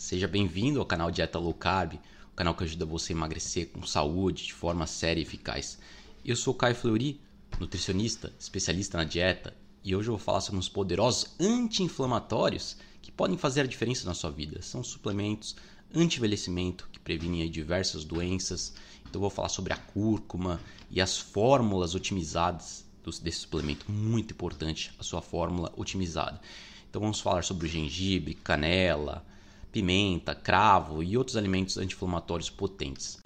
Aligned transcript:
Seja 0.00 0.26
bem-vindo 0.26 0.80
ao 0.80 0.86
canal 0.86 1.10
Dieta 1.10 1.38
Low 1.38 1.52
Carb, 1.52 1.92
o 2.32 2.34
canal 2.34 2.54
que 2.54 2.64
ajuda 2.64 2.86
você 2.86 3.12
a 3.12 3.16
emagrecer 3.16 3.68
com 3.68 3.86
saúde, 3.86 4.46
de 4.46 4.54
forma 4.54 4.86
séria 4.86 5.20
e 5.20 5.24
eficaz. 5.24 5.78
Eu 6.24 6.34
sou 6.36 6.54
Caio 6.54 6.74
Fleury, 6.74 7.20
nutricionista, 7.60 8.32
especialista 8.40 8.96
na 8.96 9.04
dieta, 9.04 9.54
e 9.84 9.94
hoje 9.94 10.08
eu 10.08 10.16
vou 10.16 10.24
falar 10.24 10.40
sobre 10.40 10.58
uns 10.58 10.70
poderosos 10.70 11.36
anti-inflamatórios 11.38 12.78
que 13.02 13.12
podem 13.12 13.36
fazer 13.36 13.60
a 13.60 13.66
diferença 13.66 14.06
na 14.06 14.14
sua 14.14 14.30
vida. 14.30 14.62
São 14.62 14.82
suplementos 14.82 15.54
anti-envelhecimento 15.94 16.88
que 16.90 16.98
previnem 16.98 17.50
diversas 17.50 18.02
doenças. 18.02 18.72
Então 19.02 19.16
eu 19.16 19.20
vou 19.20 19.30
falar 19.30 19.50
sobre 19.50 19.74
a 19.74 19.76
cúrcuma 19.76 20.58
e 20.90 20.98
as 20.98 21.18
fórmulas 21.18 21.94
otimizadas 21.94 22.86
desse 23.22 23.40
suplemento. 23.40 23.92
Muito 23.92 24.32
importante 24.32 24.92
a 24.98 25.02
sua 25.02 25.20
fórmula 25.20 25.70
otimizada. 25.76 26.40
Então 26.88 27.02
vamos 27.02 27.20
falar 27.20 27.44
sobre 27.44 27.66
o 27.66 27.70
gengibre, 27.70 28.32
canela, 28.32 29.26
pimenta, 29.70 30.34
cravo 30.34 31.02
e 31.02 31.16
outros 31.16 31.36
alimentos 31.36 31.78
anti-inflamatórios 31.78 32.50
potentes. 32.50 33.18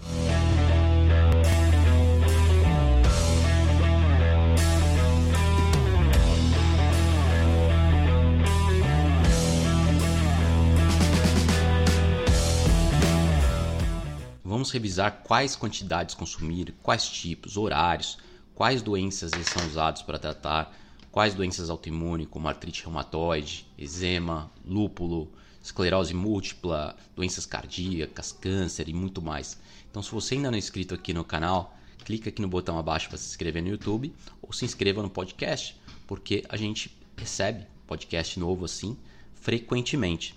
Vamos 14.44 14.70
revisar 14.70 15.22
quais 15.24 15.56
quantidades 15.56 16.14
consumir, 16.14 16.74
quais 16.82 17.08
tipos, 17.08 17.56
horários, 17.56 18.18
quais 18.54 18.82
doenças 18.82 19.32
eles 19.32 19.48
são 19.48 19.66
usados 19.66 20.02
para 20.02 20.18
tratar, 20.18 20.72
quais 21.10 21.34
doenças 21.34 21.68
autoimunes, 21.68 22.28
como 22.28 22.48
artrite 22.48 22.82
reumatoide, 22.84 23.66
eczema, 23.76 24.50
lúpulo, 24.64 25.28
esclerose 25.64 26.12
múltipla, 26.12 26.94
doenças 27.16 27.46
cardíacas, 27.46 28.32
câncer 28.32 28.86
e 28.86 28.92
muito 28.92 29.22
mais. 29.22 29.58
Então, 29.90 30.02
se 30.02 30.10
você 30.10 30.34
ainda 30.34 30.50
não 30.50 30.56
é 30.56 30.58
inscrito 30.58 30.94
aqui 30.94 31.14
no 31.14 31.24
canal, 31.24 31.74
clica 32.04 32.28
aqui 32.28 32.42
no 32.42 32.48
botão 32.48 32.78
abaixo 32.78 33.08
para 33.08 33.16
se 33.16 33.26
inscrever 33.30 33.62
no 33.62 33.70
YouTube 33.70 34.14
ou 34.42 34.52
se 34.52 34.66
inscreva 34.66 35.02
no 35.02 35.08
podcast, 35.08 35.74
porque 36.06 36.44
a 36.50 36.56
gente 36.58 36.94
recebe 37.16 37.66
podcast 37.86 38.38
novo 38.38 38.66
assim 38.66 38.94
frequentemente. 39.34 40.34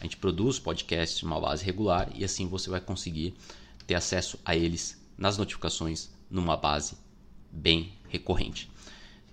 A 0.00 0.04
gente 0.04 0.16
produz 0.16 0.60
podcasts 0.60 1.18
de 1.18 1.24
uma 1.24 1.40
base 1.40 1.64
regular 1.64 2.08
e 2.14 2.24
assim 2.24 2.46
você 2.46 2.70
vai 2.70 2.80
conseguir 2.80 3.34
ter 3.84 3.96
acesso 3.96 4.38
a 4.44 4.54
eles 4.54 4.96
nas 5.16 5.36
notificações 5.36 6.08
numa 6.30 6.56
base 6.56 6.96
bem 7.50 7.92
recorrente. 8.08 8.70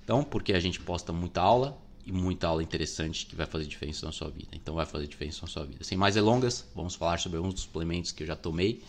Então, 0.03 0.23
porque 0.23 0.53
a 0.53 0.59
gente 0.59 0.79
posta 0.79 1.13
muita 1.13 1.41
aula 1.41 1.77
e 2.05 2.11
muita 2.11 2.47
aula 2.47 2.61
interessante 2.61 3.25
que 3.25 3.35
vai 3.35 3.45
fazer 3.45 3.65
diferença 3.65 4.05
na 4.05 4.11
sua 4.11 4.29
vida. 4.29 4.49
Então, 4.53 4.75
vai 4.75 4.85
fazer 4.85 5.07
diferença 5.07 5.39
na 5.41 5.47
sua 5.47 5.65
vida. 5.65 5.83
Sem 5.83 5.97
mais 5.97 6.15
delongas, 6.15 6.65
vamos 6.75 6.95
falar 6.95 7.19
sobre 7.19 7.37
alguns 7.37 7.53
dos 7.53 7.63
suplementos 7.63 8.11
que 8.11 8.23
eu 8.23 8.27
já 8.27 8.35
tomei, 8.35 8.83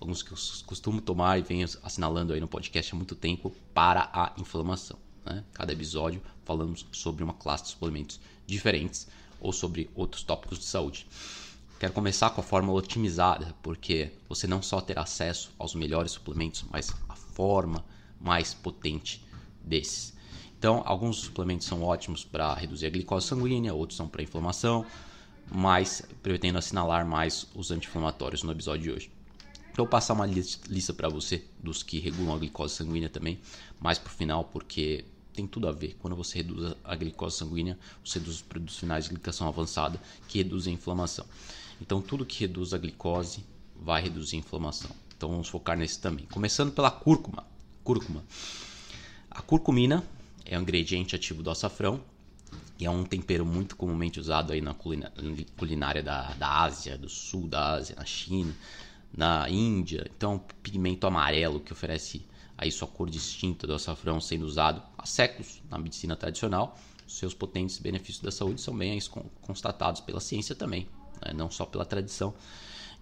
alguns 0.00 0.22
que 0.22 0.32
eu 0.32 0.38
costumo 0.66 1.00
tomar 1.00 1.38
e 1.38 1.42
venho 1.42 1.68
assinalando 1.82 2.32
aí 2.32 2.40
no 2.40 2.48
podcast 2.48 2.92
há 2.92 2.96
muito 2.96 3.14
tempo 3.14 3.54
para 3.74 4.10
a 4.12 4.32
inflamação. 4.38 4.98
Né? 5.24 5.44
Cada 5.52 5.72
episódio 5.72 6.22
falamos 6.44 6.86
sobre 6.92 7.22
uma 7.22 7.34
classe 7.34 7.64
de 7.64 7.70
suplementos 7.70 8.20
diferentes 8.46 9.06
ou 9.40 9.52
sobre 9.52 9.90
outros 9.94 10.22
tópicos 10.22 10.58
de 10.58 10.64
saúde. 10.64 11.06
Quero 11.78 11.92
começar 11.92 12.30
com 12.30 12.40
a 12.40 12.44
fórmula 12.44 12.78
otimizada, 12.78 13.54
porque 13.60 14.12
você 14.28 14.46
não 14.46 14.62
só 14.62 14.80
terá 14.80 15.02
acesso 15.02 15.50
aos 15.58 15.74
melhores 15.74 16.12
suplementos, 16.12 16.64
mas 16.70 16.92
a 17.08 17.16
forma 17.16 17.84
mais 18.20 18.54
potente 18.54 19.24
desses. 19.60 20.11
Então, 20.62 20.80
alguns 20.86 21.16
suplementos 21.16 21.66
são 21.66 21.82
ótimos 21.82 22.24
para 22.24 22.54
reduzir 22.54 22.86
a 22.86 22.90
glicose 22.90 23.26
sanguínea, 23.26 23.74
outros 23.74 23.96
são 23.96 24.06
para 24.06 24.22
inflamação, 24.22 24.86
mas 25.50 26.04
pretendo 26.22 26.56
assinalar 26.56 27.04
mais 27.04 27.48
os 27.52 27.72
anti-inflamatórios 27.72 28.44
no 28.44 28.52
episódio 28.52 28.82
de 28.84 28.90
hoje. 28.92 29.10
Então, 29.72 29.84
vou 29.84 29.88
passar 29.88 30.14
uma 30.14 30.24
lista 30.24 30.94
para 30.94 31.08
você 31.08 31.42
dos 31.60 31.82
que 31.82 31.98
regulam 31.98 32.32
a 32.32 32.38
glicose 32.38 32.76
sanguínea 32.76 33.08
também, 33.08 33.40
mais 33.80 33.98
para 33.98 34.06
o 34.06 34.14
final, 34.14 34.44
porque 34.44 35.04
tem 35.32 35.48
tudo 35.48 35.66
a 35.66 35.72
ver. 35.72 35.96
Quando 35.98 36.14
você 36.14 36.38
reduz 36.38 36.76
a 36.84 36.94
glicose 36.94 37.38
sanguínea, 37.38 37.76
você 38.04 38.20
reduz 38.20 38.36
os 38.36 38.42
produtos 38.42 38.78
finais 38.78 39.06
de 39.06 39.10
glicação 39.10 39.48
avançada, 39.48 40.00
que 40.28 40.38
reduzem 40.38 40.74
a 40.74 40.76
inflamação. 40.76 41.26
Então, 41.80 42.00
tudo 42.00 42.24
que 42.24 42.38
reduz 42.38 42.72
a 42.72 42.78
glicose 42.78 43.44
vai 43.74 44.00
reduzir 44.00 44.36
a 44.36 44.38
inflamação. 44.38 44.92
Então, 45.16 45.28
vamos 45.28 45.48
focar 45.48 45.76
nesse 45.76 45.98
também. 45.98 46.24
Começando 46.26 46.70
pela 46.70 46.88
cúrcuma. 46.88 47.44
Cúrcuma. 47.82 48.22
A 49.28 49.42
curcumina 49.42 50.04
é 50.44 50.58
um 50.58 50.62
ingrediente 50.62 51.14
ativo 51.14 51.42
do 51.42 51.50
açafrão 51.50 52.02
e 52.78 52.86
é 52.86 52.90
um 52.90 53.04
tempero 53.04 53.44
muito 53.44 53.76
comumente 53.76 54.18
usado 54.18 54.52
aí 54.52 54.60
na 54.60 54.74
culinária 55.56 56.02
da, 56.02 56.32
da 56.34 56.62
Ásia, 56.62 56.98
do 56.98 57.08
sul 57.08 57.46
da 57.46 57.74
Ásia, 57.74 57.94
na 57.96 58.04
China, 58.04 58.54
na 59.16 59.48
Índia. 59.48 60.10
Então, 60.16 60.32
é 60.32 60.34
um 60.34 60.38
pigmento 60.62 61.06
amarelo 61.06 61.60
que 61.60 61.72
oferece 61.72 62.26
aí 62.56 62.70
sua 62.70 62.88
cor 62.88 63.08
distinta 63.08 63.66
do 63.66 63.74
açafrão 63.74 64.20
sendo 64.20 64.44
usado 64.44 64.82
há 64.96 65.06
séculos 65.06 65.62
na 65.70 65.78
medicina 65.78 66.16
tradicional. 66.16 66.78
Seus 67.06 67.34
potentes 67.34 67.78
benefícios 67.78 68.22
da 68.22 68.30
saúde 68.30 68.60
são 68.60 68.76
bem 68.76 68.98
constatados 69.42 70.00
pela 70.00 70.20
ciência 70.20 70.54
também, 70.54 70.88
né? 71.24 71.32
não 71.34 71.50
só 71.50 71.66
pela 71.66 71.84
tradição. 71.84 72.34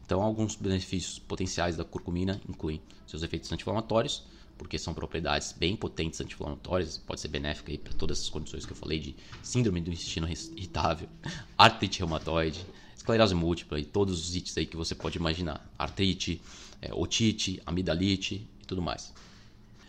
Então, 0.04 0.22
alguns 0.22 0.56
benefícios 0.56 1.18
potenciais 1.18 1.76
da 1.76 1.84
curcumina 1.84 2.40
incluem 2.48 2.82
seus 3.06 3.22
efeitos 3.22 3.50
anti-inflamatórios, 3.52 4.24
porque 4.60 4.78
são 4.78 4.92
propriedades 4.92 5.52
bem 5.52 5.74
potentes 5.74 6.20
anti-inflamatórias, 6.20 6.98
pode 6.98 7.18
ser 7.18 7.28
benéfica 7.28 7.72
para 7.78 7.94
todas 7.94 8.18
essas 8.18 8.28
condições 8.28 8.66
que 8.66 8.72
eu 8.72 8.76
falei 8.76 8.98
de 8.98 9.16
síndrome 9.42 9.80
do 9.80 9.90
intestino 9.90 10.28
irritável, 10.28 11.08
artrite 11.56 12.00
reumatoide, 12.00 12.66
esclerose 12.94 13.34
múltipla 13.34 13.80
e 13.80 13.86
todos 13.86 14.20
os 14.20 14.36
ites 14.36 14.58
aí 14.58 14.66
que 14.66 14.76
você 14.76 14.94
pode 14.94 15.16
imaginar, 15.16 15.66
artrite, 15.78 16.42
é, 16.82 16.92
otite, 16.92 17.58
amidalite 17.64 18.46
e 18.60 18.66
tudo 18.66 18.82
mais. 18.82 19.14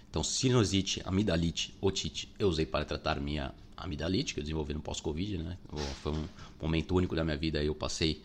Então, 0.09 0.23
sinusite, 0.23 1.01
amidalite, 1.03 1.75
otite, 1.81 2.29
eu 2.39 2.47
usei 2.47 2.65
para 2.65 2.85
tratar 2.85 3.19
minha 3.19 3.53
amidalite, 3.75 4.33
que 4.33 4.39
eu 4.39 4.43
desenvolvi 4.43 4.73
no 4.73 4.79
pós-Covid, 4.79 5.39
né? 5.39 5.57
Foi 6.01 6.13
um 6.13 6.25
momento 6.61 6.95
único 6.95 7.13
da 7.13 7.25
minha 7.25 7.35
vida, 7.37 7.61
eu 7.61 7.75
passei 7.75 8.21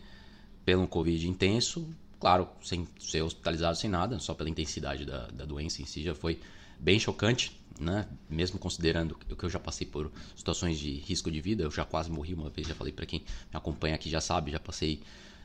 pelo 0.64 0.86
Covid 0.86 1.28
intenso, 1.28 1.88
claro, 2.18 2.48
sem 2.62 2.86
ser 2.98 3.22
hospitalizado, 3.22 3.76
sem 3.76 3.90
nada, 3.90 4.18
só 4.18 4.34
pela 4.34 4.48
intensidade 4.48 5.04
da, 5.04 5.26
da 5.28 5.44
doença 5.44 5.82
em 5.82 5.86
si, 5.86 6.02
já 6.02 6.14
foi 6.14 6.40
bem 6.78 6.98
chocante, 6.98 7.58
né? 7.78 8.06
Mesmo 8.28 8.58
considerando 8.58 9.14
que 9.14 9.44
eu 9.44 9.50
já 9.50 9.58
passei 9.58 9.86
por 9.86 10.10
situações 10.34 10.78
de 10.78 10.94
risco 11.00 11.30
de 11.30 11.40
vida, 11.40 11.64
eu 11.64 11.70
já 11.70 11.84
quase 11.84 12.10
morri 12.10 12.34
uma 12.34 12.50
vez, 12.50 12.66
já 12.66 12.74
falei 12.74 12.92
para 12.92 13.06
quem 13.06 13.20
me 13.20 13.26
acompanha 13.56 13.94
aqui 13.94 14.08
já 14.08 14.20
sabe, 14.20 14.50
já 14.50 14.60
passei 14.60 15.02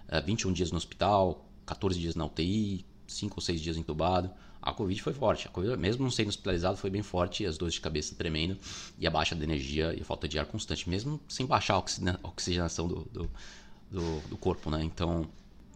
uh, 0.10 0.16
eh, 0.16 0.22
21 0.22 0.54
dias 0.54 0.72
no 0.72 0.78
hospital, 0.78 1.46
14 1.66 2.00
dias 2.00 2.16
na 2.16 2.26
UTI, 2.26 2.86
5 3.08 3.36
ou 3.36 3.42
6 3.42 3.62
dias 3.62 3.78
entubado, 3.78 4.32
a 4.62 4.72
Covid 4.72 5.02
foi 5.02 5.14
forte. 5.14 5.48
A 5.48 5.50
COVID, 5.50 5.76
mesmo 5.78 6.04
não 6.04 6.12
sendo 6.12 6.30
hospitalizado, 6.30 6.78
foi 6.78 6.90
bem 6.90 7.02
forte. 7.02 7.46
As 7.46 7.58
dores 7.58 7.74
de 7.74 7.82
cabeça 7.82 8.14
tremendo 8.16 8.58
e 8.98 9.08
a 9.08 9.10
baixa 9.10 9.36
de 9.36 9.44
energia 9.44 9.94
e 9.98 10.02
a 10.02 10.06
falta 10.06 10.28
de 10.28 10.38
ar 10.38 10.46
constante, 10.46 10.88
mesmo 10.88 11.20
sem 11.28 11.46
baixar 11.46 11.76
a 11.76 12.28
oxigenação 12.28 12.88
do, 12.88 13.02
do, 13.12 13.32
do, 13.90 14.20
do 14.30 14.38
corpo, 14.38 14.70
né? 14.70 14.84
Então, 14.84 15.28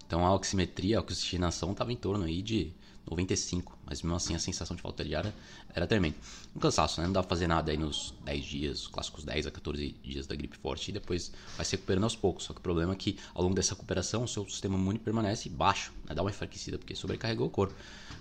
então 0.07 0.25
a 0.25 0.33
oximetria, 0.33 0.97
a 0.97 1.01
oxigenação 1.01 1.71
estava 1.71 1.91
em 1.91 1.95
torno 1.95 2.25
aí 2.25 2.41
de 2.41 2.71
95, 3.09 3.77
mas 3.85 4.01
mesmo 4.01 4.15
assim 4.15 4.35
a 4.35 4.39
sensação 4.39 4.75
de 4.75 4.81
falta 4.81 5.03
de 5.03 5.13
ar 5.15 5.31
era 5.73 5.85
tremenda. 5.85 6.15
Um 6.55 6.59
cansaço, 6.59 6.99
né? 6.99 7.07
Não 7.07 7.13
dá 7.13 7.21
pra 7.21 7.29
fazer 7.29 7.47
nada 7.47 7.71
aí 7.71 7.77
nos 7.77 8.13
10 8.23 8.45
dias, 8.45 8.81
os 8.81 8.87
clássicos 8.87 9.23
10 9.23 9.47
a 9.47 9.51
14 9.51 9.95
dias 10.03 10.25
da 10.25 10.35
gripe 10.35 10.57
forte, 10.57 10.89
e 10.89 10.91
depois 10.93 11.31
vai 11.55 11.65
se 11.65 11.73
recuperando 11.73 12.05
aos 12.05 12.15
poucos. 12.15 12.45
Só 12.45 12.53
que 12.53 12.59
o 12.59 12.63
problema 12.63 12.93
é 12.93 12.95
que 12.95 13.17
ao 13.33 13.43
longo 13.43 13.53
dessa 13.53 13.73
recuperação 13.73 14.23
o 14.23 14.27
seu 14.27 14.47
sistema 14.49 14.75
imune 14.75 14.97
permanece 14.97 15.49
baixo, 15.49 15.93
né? 16.07 16.15
dá 16.15 16.23
uma 16.23 16.31
enfraquecida 16.31 16.77
porque 16.77 16.95
sobrecarregou 16.95 17.47
o 17.47 17.49
corpo 17.49 17.75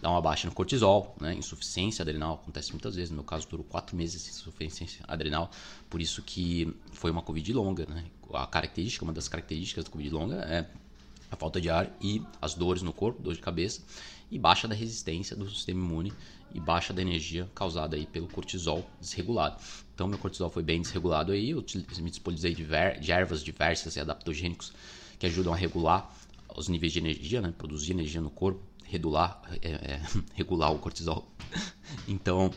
dá 0.04 0.10
uma 0.10 0.20
baixa 0.20 0.46
no 0.46 0.52
cortisol, 0.52 1.16
né? 1.18 1.34
insuficiência 1.34 2.02
adrenal, 2.02 2.34
acontece 2.34 2.72
muitas 2.72 2.94
vezes, 2.94 3.08
no 3.08 3.16
meu 3.16 3.24
caso 3.24 3.48
durou 3.48 3.64
quatro 3.64 3.96
meses 3.96 4.22
de 4.22 4.28
insuficiência 4.28 5.02
adrenal, 5.08 5.50
por 5.88 5.98
isso 5.98 6.20
que 6.20 6.76
foi 6.92 7.10
uma 7.10 7.22
Covid 7.22 7.50
longa. 7.54 7.86
Né? 7.86 8.04
A 8.34 8.46
característica, 8.46 9.02
uma 9.02 9.14
das 9.14 9.28
características 9.28 9.84
da 9.84 9.90
Covid 9.90 10.10
longa 10.10 10.36
é 10.36 10.68
a 11.30 11.36
falta 11.36 11.60
de 11.60 11.70
ar 11.70 11.90
e 12.00 12.22
as 12.40 12.54
dores 12.54 12.82
no 12.82 12.92
corpo, 12.92 13.22
dor 13.22 13.34
de 13.34 13.40
cabeça, 13.40 13.82
e 14.30 14.38
baixa 14.38 14.66
da 14.66 14.74
resistência 14.74 15.36
do 15.36 15.48
sistema 15.48 15.80
imune 15.80 16.12
e 16.54 16.60
baixa 16.60 16.92
da 16.92 17.02
energia 17.02 17.48
causada 17.54 17.96
aí 17.96 18.06
pelo 18.06 18.28
cortisol 18.28 18.84
desregulado. 19.00 19.60
Então 19.94 20.06
meu 20.06 20.18
cortisol 20.18 20.50
foi 20.50 20.62
bem 20.62 20.80
desregulado 20.80 21.32
aí, 21.32 21.50
eu 21.50 21.64
me 21.98 22.10
disponibilizei 22.10 22.54
de, 22.54 23.12
ervas 23.12 23.42
diversas 23.42 23.96
e 23.96 24.00
adaptogênicos 24.00 24.72
que 25.18 25.26
ajudam 25.26 25.52
a 25.52 25.56
regular 25.56 26.12
os 26.56 26.68
níveis 26.68 26.92
de 26.92 26.98
energia, 26.98 27.40
né? 27.40 27.52
produzir 27.56 27.92
energia 27.92 28.20
no 28.20 28.30
corpo, 28.30 28.60
regular, 28.84 29.42
é, 29.62 29.70
é, 29.70 30.02
regular 30.34 30.72
o 30.72 30.78
cortisol. 30.78 31.28
Então, 32.08 32.50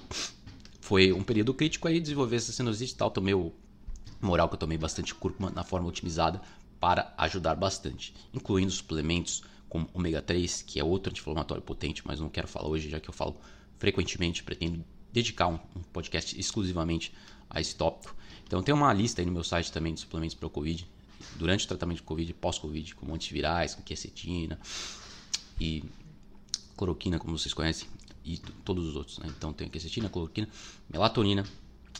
foi 0.81 1.11
um 1.11 1.21
período 1.21 1.53
crítico 1.53 1.87
aí 1.87 1.99
desenvolver 1.99 2.37
essa 2.37 2.51
sinusite 2.51 2.93
e 2.93 2.95
tal. 2.95 3.11
Tomei 3.11 3.33
o 3.33 3.53
moral 4.21 4.47
que 4.47 4.55
eu 4.55 4.59
tomei 4.59 4.77
bastante 4.77 5.13
cúrcuma 5.13 5.49
na 5.51 5.63
forma 5.63 5.87
otimizada 5.87 6.41
para 6.79 7.13
ajudar 7.17 7.55
bastante, 7.55 8.13
incluindo 8.33 8.71
suplementos 8.71 9.43
como 9.69 9.89
ômega 9.93 10.21
3, 10.21 10.61
que 10.61 10.79
é 10.79 10.83
outro 10.83 11.11
anti-inflamatório 11.11 11.61
potente, 11.61 12.05
mas 12.05 12.19
não 12.19 12.29
quero 12.29 12.47
falar 12.47 12.67
hoje, 12.67 12.89
já 12.89 12.99
que 12.99 13.09
eu 13.09 13.13
falo 13.13 13.35
frequentemente, 13.77 14.43
pretendo 14.43 14.83
dedicar 15.11 15.47
um, 15.47 15.59
um 15.75 15.81
podcast 15.91 16.39
exclusivamente 16.39 17.13
a 17.49 17.59
esse 17.59 17.75
tópico. 17.75 18.15
Então 18.45 18.63
tem 18.63 18.73
uma 18.73 18.93
lista 18.93 19.21
aí 19.21 19.25
no 19.25 19.31
meu 19.31 19.43
site 19.43 19.71
também 19.71 19.93
de 19.93 19.99
suplementos 19.99 20.35
para 20.35 20.47
o 20.47 20.49
Covid, 20.49 20.87
durante 21.35 21.65
o 21.65 21.67
tratamento 21.67 21.97
de 21.97 22.03
Covid 22.03 22.33
pós-Covid, 22.35 22.95
como 22.95 23.13
antivirais, 23.13 23.75
com 23.75 23.81
quercetina 23.81 24.59
e 25.59 25.83
cloroquina, 26.75 27.19
como 27.19 27.37
vocês 27.37 27.53
conhecem, 27.53 27.87
e 28.23 28.37
todos 28.63 28.85
os 28.85 28.95
outros. 28.95 29.19
Né? 29.19 29.27
Então 29.35 29.51
tem 29.51 29.67
quercetina, 29.67 30.09
cloroquina, 30.09 30.47
melatonina, 30.89 31.45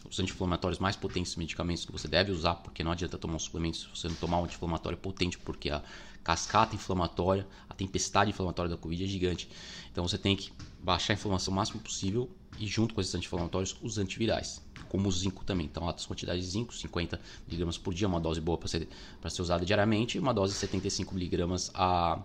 os 0.10 0.20
anti-inflamatórios 0.20 0.80
mais 0.80 0.96
potentes 0.96 1.36
medicamentos 1.36 1.86
que 1.86 1.92
você 1.92 2.08
deve 2.08 2.32
usar, 2.32 2.56
porque 2.56 2.84
não 2.84 2.92
adianta 2.92 3.18
tomar 3.18 3.36
um 3.36 3.40
suplemento 3.40 3.78
se 3.78 3.88
você 3.88 4.08
não 4.08 4.16
tomar 4.16 4.40
um 4.40 4.46
anti-inflamatório 4.46 4.98
potente, 4.98 5.38
porque 5.38 5.70
a 5.70 5.82
cascata 6.24 6.76
inflamatória, 6.76 7.48
a 7.70 7.74
tempestade 7.74 8.32
inflamatória 8.32 8.70
da 8.70 8.78
Covid 8.78 9.04
é 9.04 9.08
gigante. 9.08 9.50
Então 9.92 10.08
você 10.08 10.18
tem 10.18 10.36
que 10.36 10.52
baixar 10.82 11.14
a 11.14 11.16
inflamação 11.16 11.54
o 11.54 11.56
máximo 11.56 11.80
possível 11.80 12.30
e 12.60 12.68
junto 12.68 12.94
com 12.94 13.02
esses 13.02 13.14
anti-inflamatórios, 13.14 13.76
os 13.82 13.98
antivirais, 13.98 14.62
como 14.90 15.08
o 15.08 15.12
zinco 15.12 15.44
também. 15.46 15.66
Então 15.66 15.86
altas 15.86 16.06
quantidades 16.06 16.46
de 16.46 16.52
zinco, 16.52 16.74
50 16.74 17.20
mg 17.50 17.80
por 17.80 17.94
dia, 17.94 18.08
uma 18.08 18.20
dose 18.20 18.42
boa 18.42 18.58
para 18.58 18.68
ser, 18.68 18.88
ser 19.30 19.42
usada 19.42 19.66
diariamente, 19.66 20.18
e 20.18 20.20
uma 20.20 20.34
dose 20.34 20.54
de 20.54 20.60
75 20.60 21.16
mg 21.16 21.70
a, 21.74 22.20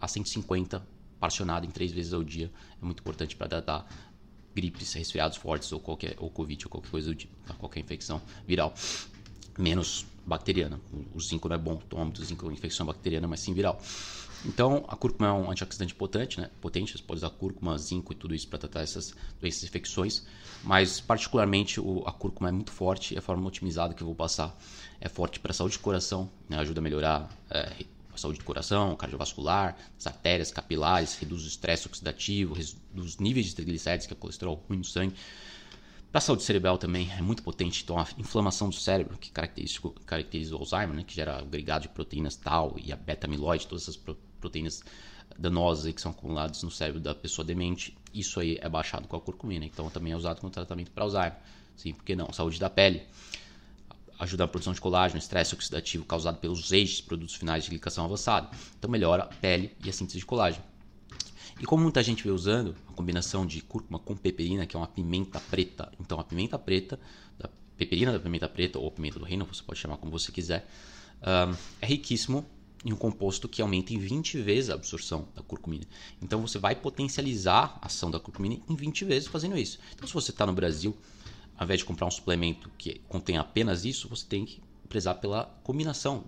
a 0.00 0.08
150 0.08 0.86
parcionada 1.18 1.64
em 1.64 1.70
três 1.70 1.92
vezes 1.92 2.12
ao 2.12 2.22
dia. 2.22 2.50
É 2.80 2.84
muito 2.84 3.00
importante 3.00 3.36
para 3.36 3.48
tratar 3.48 4.11
gripes, 4.54 4.92
resfriados 4.92 5.36
fortes 5.36 5.72
ou 5.72 5.80
qualquer 5.80 6.14
ou 6.18 6.30
covid 6.30 6.64
ou 6.66 6.70
qualquer 6.70 6.90
coisa 6.90 7.08
do 7.08 7.14
tipo, 7.14 7.32
tá? 7.46 7.54
qualquer 7.54 7.80
infecção 7.80 8.20
viral, 8.46 8.74
menos 9.58 10.06
bacteriana. 10.24 10.80
O, 11.14 11.20
zinco 11.20 11.48
não 11.48 11.56
é 11.56 11.58
bom 11.58 11.76
tomar 11.76 12.04
muito 12.04 12.24
zinco 12.24 12.46
com 12.46 12.52
infecção 12.52 12.86
bacteriana, 12.86 13.26
mas 13.26 13.40
sim 13.40 13.52
viral. 13.52 13.80
Então, 14.44 14.84
a 14.88 14.96
cúrcuma 14.96 15.28
é 15.28 15.32
um 15.32 15.50
antioxidante 15.50 15.94
potente, 15.94 16.40
né? 16.40 16.50
Potente, 16.60 16.98
você 16.98 17.04
pode 17.04 17.18
usar 17.18 17.30
cúrcuma, 17.30 17.78
zinco 17.78 18.12
e 18.12 18.16
tudo 18.16 18.34
isso 18.34 18.48
para 18.48 18.58
tratar 18.58 18.80
essas 18.80 19.14
doenças 19.40 19.62
infecções, 19.62 20.24
mas 20.64 21.00
particularmente 21.00 21.80
o, 21.80 22.02
a 22.06 22.12
cúrcuma 22.12 22.48
é 22.48 22.52
muito 22.52 22.72
forte 22.72 23.14
e 23.14 23.18
a 23.18 23.22
forma 23.22 23.46
otimizada 23.46 23.94
que 23.94 24.02
eu 24.02 24.06
vou 24.06 24.16
passar 24.16 24.56
é 25.00 25.08
forte 25.08 25.38
para 25.38 25.52
saúde 25.52 25.78
do 25.78 25.80
coração, 25.80 26.28
né? 26.48 26.58
ajuda 26.58 26.80
a 26.80 26.82
melhorar 26.82 27.28
é, 27.50 27.84
saúde 28.18 28.38
do 28.38 28.44
coração, 28.44 28.94
cardiovascular, 28.96 29.76
as 29.98 30.06
artérias 30.06 30.50
capilares, 30.50 31.16
reduz 31.16 31.44
o 31.44 31.48
estresse 31.48 31.86
oxidativo, 31.86 32.54
reduz 32.54 32.76
os 32.94 33.18
níveis 33.18 33.46
de 33.46 33.54
triglicéridos, 33.54 34.06
que 34.06 34.12
é 34.12 34.16
colesterol 34.16 34.62
ruim 34.68 34.78
no 34.78 34.84
sangue. 34.84 35.14
Para 36.10 36.18
a 36.18 36.20
saúde 36.20 36.42
cerebral 36.42 36.76
também 36.76 37.10
é 37.10 37.22
muito 37.22 37.42
potente. 37.42 37.82
Então, 37.82 37.98
a 37.98 38.06
inflamação 38.18 38.68
do 38.68 38.74
cérebro, 38.74 39.16
que 39.16 39.30
caracteriza, 39.30 40.54
o 40.54 40.58
Alzheimer, 40.58 40.94
né, 40.94 41.04
que 41.04 41.14
gera 41.14 41.38
agregado 41.38 41.82
de 41.82 41.88
proteínas 41.88 42.36
tal 42.36 42.76
e 42.78 42.92
a 42.92 42.96
beta-amiloide, 42.96 43.66
todas 43.66 43.84
essas 43.84 43.96
proteínas 44.38 44.82
danosas 45.38 45.90
que 45.90 46.00
são 46.00 46.12
acumuladas 46.12 46.62
no 46.62 46.70
cérebro 46.70 47.00
da 47.00 47.14
pessoa 47.14 47.46
demente, 47.46 47.96
isso 48.12 48.38
aí 48.40 48.58
é 48.60 48.68
baixado 48.68 49.08
com 49.08 49.16
a 49.16 49.20
curcumina. 49.20 49.64
Então, 49.64 49.88
também 49.88 50.12
é 50.12 50.16
usado 50.16 50.40
como 50.40 50.52
tratamento 50.52 50.90
para 50.90 51.04
Alzheimer. 51.04 51.38
Sim, 51.76 51.94
por 51.94 52.04
que 52.04 52.14
não? 52.14 52.30
Saúde 52.30 52.60
da 52.60 52.68
pele 52.68 53.06
ajuda 54.22 54.44
na 54.44 54.48
produção 54.48 54.72
de 54.72 54.80
colágeno, 54.80 55.18
estresse 55.18 55.54
oxidativo 55.54 56.04
causado 56.04 56.38
pelos 56.38 56.70
eixos 56.70 57.00
produtos 57.00 57.34
finais 57.34 57.64
de 57.64 57.70
glicação 57.70 58.04
avançada. 58.04 58.50
Então 58.78 58.90
melhora 58.90 59.24
a 59.24 59.26
pele 59.26 59.76
e 59.84 59.90
a 59.90 59.92
síntese 59.92 60.18
de 60.18 60.24
colágeno. 60.24 60.64
E 61.60 61.66
como 61.66 61.82
muita 61.82 62.02
gente 62.02 62.22
vê 62.22 62.30
usando 62.30 62.74
a 62.88 62.92
combinação 62.92 63.44
de 63.44 63.60
cúrcuma 63.60 63.98
com 63.98 64.16
peperina, 64.16 64.64
que 64.64 64.76
é 64.76 64.78
uma 64.78 64.86
pimenta 64.86 65.40
preta, 65.40 65.92
então 66.00 66.18
a 66.18 66.24
pimenta 66.24 66.58
preta, 66.58 66.98
da 67.38 67.48
peperina 67.76 68.12
da 68.12 68.20
pimenta 68.20 68.48
preta 68.48 68.78
ou 68.78 68.90
pimenta 68.90 69.18
do 69.18 69.24
reino, 69.24 69.44
você 69.44 69.62
pode 69.62 69.78
chamar 69.78 69.96
como 69.96 70.10
você 70.10 70.30
quiser, 70.30 70.68
é 71.80 71.86
riquíssimo 71.86 72.46
em 72.84 72.92
um 72.92 72.96
composto 72.96 73.48
que 73.48 73.62
aumenta 73.62 73.92
em 73.92 73.98
20 73.98 74.40
vezes 74.40 74.70
a 74.70 74.74
absorção 74.74 75.28
da 75.34 75.42
curcumina. 75.42 75.84
Então 76.20 76.40
você 76.40 76.58
vai 76.58 76.74
potencializar 76.74 77.78
a 77.80 77.86
ação 77.86 78.10
da 78.10 78.18
curcumina 78.18 78.60
em 78.68 78.74
20 78.74 79.04
vezes 79.04 79.28
fazendo 79.28 79.56
isso. 79.56 79.78
Então 79.94 80.06
se 80.06 80.14
você 80.14 80.30
está 80.30 80.46
no 80.46 80.52
Brasil 80.52 80.96
ao 81.56 81.64
invés 81.64 81.80
de 81.80 81.86
comprar 81.86 82.06
um 82.06 82.10
suplemento 82.10 82.70
que 82.76 83.00
contém 83.08 83.36
apenas 83.36 83.84
isso, 83.84 84.08
você 84.08 84.26
tem 84.26 84.44
que 84.44 84.62
prezar 84.88 85.14
pela 85.16 85.44
combinação, 85.62 86.24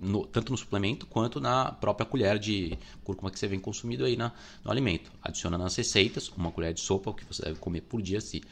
no, 0.00 0.26
tanto 0.26 0.50
no 0.50 0.58
suplemento 0.58 1.06
quanto 1.06 1.40
na 1.40 1.72
própria 1.72 2.04
colher 2.04 2.38
de 2.38 2.76
cúrcuma 3.04 3.30
que 3.30 3.38
você 3.38 3.46
vem 3.46 3.60
consumindo 3.60 4.04
aí 4.04 4.16
na, 4.16 4.32
no 4.64 4.70
alimento. 4.70 5.12
Adiciona 5.22 5.56
nas 5.56 5.76
receitas 5.76 6.28
uma 6.30 6.50
colher 6.50 6.74
de 6.74 6.80
sopa, 6.80 7.10
o 7.10 7.14
que 7.14 7.24
você 7.24 7.42
deve 7.42 7.58
comer 7.58 7.82
por 7.82 8.02
dia 8.02 8.20
se 8.20 8.42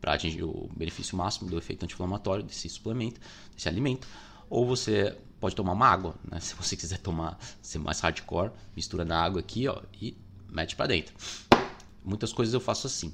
para 0.00 0.14
atingir 0.14 0.42
o 0.42 0.70
benefício 0.74 1.16
máximo 1.16 1.50
do 1.50 1.58
efeito 1.58 1.84
anti-inflamatório 1.84 2.42
desse 2.42 2.68
suplemento, 2.68 3.20
desse 3.54 3.68
alimento. 3.68 4.08
Ou 4.48 4.64
você 4.66 5.16
pode 5.38 5.54
tomar 5.54 5.72
uma 5.72 5.86
água, 5.86 6.14
né? 6.24 6.38
se 6.40 6.54
você 6.54 6.76
quiser 6.76 6.98
tomar, 6.98 7.38
ser 7.60 7.78
mais 7.78 8.00
hardcore, 8.00 8.52
mistura 8.74 9.04
na 9.04 9.20
água 9.20 9.40
aqui 9.40 9.68
ó, 9.68 9.82
e 10.00 10.16
mete 10.48 10.74
para 10.74 10.86
dentro. 10.86 11.14
Muitas 12.04 12.32
coisas 12.32 12.54
eu 12.54 12.60
faço 12.60 12.86
assim. 12.86 13.12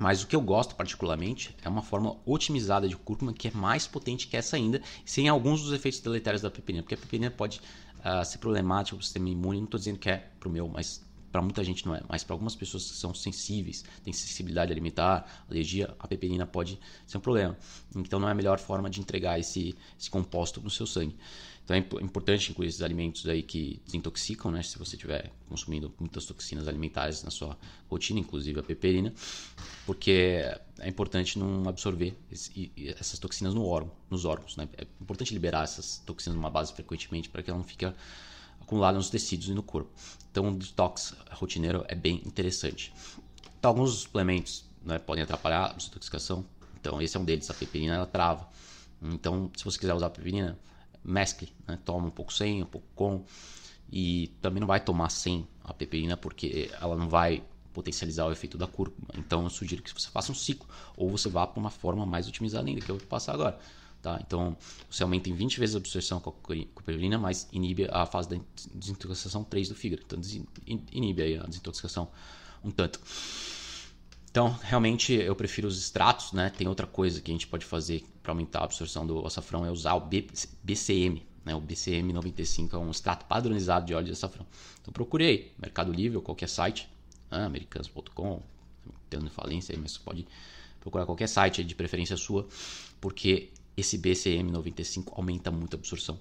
Mas 0.00 0.22
o 0.22 0.26
que 0.26 0.36
eu 0.36 0.40
gosto 0.40 0.74
particularmente 0.74 1.56
é 1.62 1.68
uma 1.68 1.82
forma 1.82 2.16
otimizada 2.24 2.88
de 2.88 2.96
cúrcuma 2.96 3.32
que 3.32 3.48
é 3.48 3.50
mais 3.50 3.86
potente 3.86 4.28
que 4.28 4.36
essa 4.36 4.56
ainda, 4.56 4.80
sem 5.04 5.28
alguns 5.28 5.62
dos 5.62 5.72
efeitos 5.72 6.00
deletérios 6.00 6.42
da 6.42 6.50
peperina. 6.50 6.82
Porque 6.82 6.94
a 6.94 6.98
peperina 6.98 7.30
pode 7.30 7.60
uh, 7.98 8.24
ser 8.24 8.38
problemática 8.38 8.96
para 8.96 9.02
o 9.02 9.04
sistema 9.04 9.28
imune. 9.28 9.58
Não 9.58 9.64
estou 9.64 9.78
dizendo 9.78 9.98
que 9.98 10.08
é 10.08 10.18
para 10.38 10.48
o 10.48 10.52
meu, 10.52 10.68
mas 10.68 11.04
para 11.30 11.42
muita 11.42 11.62
gente 11.62 11.86
não 11.86 11.94
é. 11.94 12.02
Mas 12.08 12.24
para 12.24 12.34
algumas 12.34 12.54
pessoas 12.54 12.90
que 12.90 12.96
são 12.96 13.14
sensíveis, 13.14 13.84
têm 14.02 14.12
sensibilidade 14.12 14.72
alimentar, 14.72 15.44
alergia, 15.50 15.94
a 15.98 16.08
peperina 16.08 16.46
pode 16.46 16.78
ser 17.06 17.18
um 17.18 17.20
problema. 17.20 17.56
Então 17.94 18.18
não 18.18 18.28
é 18.28 18.32
a 18.32 18.34
melhor 18.34 18.58
forma 18.58 18.88
de 18.88 19.00
entregar 19.00 19.38
esse, 19.38 19.76
esse 19.98 20.10
composto 20.10 20.60
no 20.60 20.70
seu 20.70 20.86
sangue. 20.86 21.16
Então 21.68 21.76
é 21.76 22.02
importante 22.02 22.50
incluir 22.50 22.68
esses 22.68 22.80
alimentos 22.80 23.28
aí 23.28 23.42
que 23.42 23.78
desintoxicam, 23.84 24.50
né? 24.50 24.62
Se 24.62 24.78
você 24.78 24.96
estiver 24.96 25.30
consumindo 25.50 25.92
muitas 26.00 26.24
toxinas 26.24 26.66
alimentares 26.66 27.22
na 27.22 27.30
sua 27.30 27.58
rotina, 27.90 28.18
inclusive 28.18 28.58
a 28.58 28.62
peperina, 28.62 29.12
porque 29.84 30.42
é 30.78 30.88
importante 30.88 31.38
não 31.38 31.68
absorver 31.68 32.16
esse, 32.32 32.72
essas 32.98 33.18
toxinas 33.18 33.52
no 33.52 33.66
órgão, 33.66 33.92
nos 34.08 34.24
órgãos, 34.24 34.56
né? 34.56 34.66
É 34.78 34.86
importante 34.98 35.34
liberar 35.34 35.64
essas 35.64 35.98
toxinas 36.06 36.34
numa 36.36 36.48
base 36.48 36.72
frequentemente 36.72 37.28
para 37.28 37.42
que 37.42 37.50
ela 37.50 37.58
não 37.58 37.66
fique 37.66 37.84
acumulada 38.68 38.98
nos 38.98 39.08
tecidos 39.08 39.48
e 39.48 39.54
no 39.54 39.62
corpo. 39.62 39.90
Então, 40.30 40.44
um 40.44 40.54
detox 40.54 41.14
rotineiro 41.32 41.84
é 41.88 41.94
bem 41.94 42.22
interessante. 42.26 42.92
Então, 43.58 43.70
alguns 43.70 44.00
suplementos 44.00 44.64
né, 44.84 44.98
podem 44.98 45.24
atrapalhar 45.24 45.70
a 45.70 45.72
desintoxicação. 45.72 46.44
Então, 46.78 47.00
esse 47.00 47.16
é 47.16 47.20
um 47.20 47.24
deles. 47.24 47.50
A 47.50 47.54
peperina 47.54 47.94
ela 47.94 48.06
trava. 48.06 48.46
Então, 49.02 49.50
se 49.56 49.64
você 49.64 49.78
quiser 49.78 49.94
usar 49.94 50.06
a 50.06 50.10
peperina, 50.10 50.58
mescle, 51.02 51.48
né? 51.66 51.78
toma 51.84 52.06
um 52.06 52.10
pouco 52.10 52.32
sem, 52.32 52.62
um 52.62 52.66
pouco 52.66 52.86
com. 52.94 53.24
E 53.90 54.28
também 54.42 54.60
não 54.60 54.66
vai 54.66 54.80
tomar 54.80 55.08
sem 55.08 55.48
a 55.64 55.72
peperina 55.72 56.14
porque 56.14 56.70
ela 56.78 56.94
não 56.94 57.08
vai 57.08 57.42
potencializar 57.72 58.26
o 58.26 58.32
efeito 58.32 58.58
da 58.58 58.66
cúrcuma. 58.66 59.08
Então 59.16 59.44
eu 59.44 59.50
sugiro 59.50 59.82
que 59.82 59.92
você 59.94 60.10
faça 60.10 60.30
um 60.30 60.34
ciclo 60.34 60.68
ou 60.94 61.08
você 61.08 61.30
vá 61.30 61.46
para 61.46 61.58
uma 61.58 61.70
forma 61.70 62.04
mais 62.04 62.28
otimizada 62.28 62.68
ainda, 62.68 62.82
que 62.82 62.90
eu 62.90 62.98
vou 62.98 63.06
passar 63.06 63.32
agora. 63.32 63.58
Tá? 64.00 64.20
Então 64.24 64.56
você 64.88 65.02
aumenta 65.02 65.28
em 65.28 65.34
20 65.34 65.58
vezes 65.58 65.74
a 65.74 65.78
absorção 65.78 66.20
com 66.20 66.30
a 66.30 66.80
peperina, 66.82 67.18
mas 67.18 67.48
inibe 67.52 67.88
a 67.90 68.06
fase 68.06 68.28
da 68.28 68.36
desintoxicação 68.72 69.42
3 69.42 69.68
do 69.68 69.74
fígado. 69.74 70.02
Então 70.06 70.20
inibe 70.92 71.36
a 71.36 71.44
desintoxicação 71.44 72.08
um 72.62 72.70
tanto. 72.70 73.00
Então, 74.30 74.56
realmente 74.62 75.12
eu 75.12 75.34
prefiro 75.34 75.66
os 75.66 75.78
extratos, 75.78 76.32
né? 76.32 76.50
Tem 76.50 76.68
outra 76.68 76.86
coisa 76.86 77.20
que 77.20 77.30
a 77.30 77.34
gente 77.34 77.46
pode 77.46 77.64
fazer 77.64 78.04
para 78.22 78.30
aumentar 78.30 78.60
a 78.60 78.64
absorção 78.64 79.06
do 79.06 79.26
açafrão 79.26 79.64
é 79.64 79.70
usar 79.70 79.94
o 79.94 80.00
BCM, 80.62 81.26
né? 81.44 81.54
O 81.54 81.60
BCM 81.60 82.12
95 82.12 82.76
é 82.76 82.78
um 82.78 82.90
extrato 82.90 83.24
padronizado 83.24 83.86
de 83.86 83.94
óleo 83.94 84.06
de 84.06 84.12
açafrão. 84.12 84.46
Então 84.80 84.92
procurei 84.92 85.52
Mercado 85.58 85.92
Livre 85.92 86.16
ou 86.18 86.22
qualquer 86.22 86.48
site, 86.48 86.88
né? 87.30 87.44
americanos.com, 87.46 88.42
tendo 89.08 89.28
falência 89.30 89.74
aí, 89.74 89.80
mas 89.80 89.92
você 89.92 90.00
pode 90.04 90.26
procurar 90.78 91.06
qualquer 91.06 91.28
site 91.28 91.64
de 91.64 91.74
preferência 91.74 92.16
sua, 92.16 92.46
porque 93.00 93.50
esse 93.80 93.96
BCM 93.96 94.50
95 94.50 95.14
aumenta 95.16 95.52
muito 95.52 95.74
a 95.74 95.78
absorção. 95.78 96.18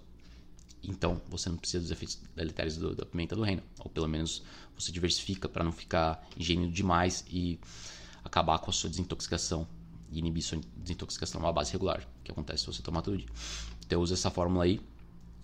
Então, 0.83 1.19
você 1.27 1.49
não 1.49 1.57
precisa 1.57 1.81
dos 1.81 1.89
efeitos 1.89 2.21
deletérios 2.35 2.77
do, 2.77 2.95
da 2.95 3.03
pimenta 3.03 3.35
do 3.35 3.41
reino. 3.41 3.63
Ou 3.79 3.89
pelo 3.89 4.07
menos 4.07 4.43
você 4.77 4.91
diversifica 4.91 5.49
para 5.49 5.63
não 5.63 5.71
ficar 5.71 6.23
ingerindo 6.37 6.71
demais 6.71 7.25
e 7.27 7.59
acabar 8.23 8.59
com 8.59 8.69
a 8.69 8.73
sua 8.73 8.89
desintoxicação 8.89 9.67
e 10.11 10.19
inibir 10.19 10.43
sua 10.43 10.59
desintoxicação 10.75 11.41
numa 11.41 11.51
base 11.51 11.71
regular, 11.71 12.07
que 12.23 12.31
acontece 12.31 12.61
se 12.61 12.67
você 12.67 12.83
tomar 12.83 13.01
dia. 13.01 13.25
Então 13.85 14.01
uso 14.01 14.13
essa 14.13 14.29
fórmula 14.29 14.63
aí, 14.63 14.79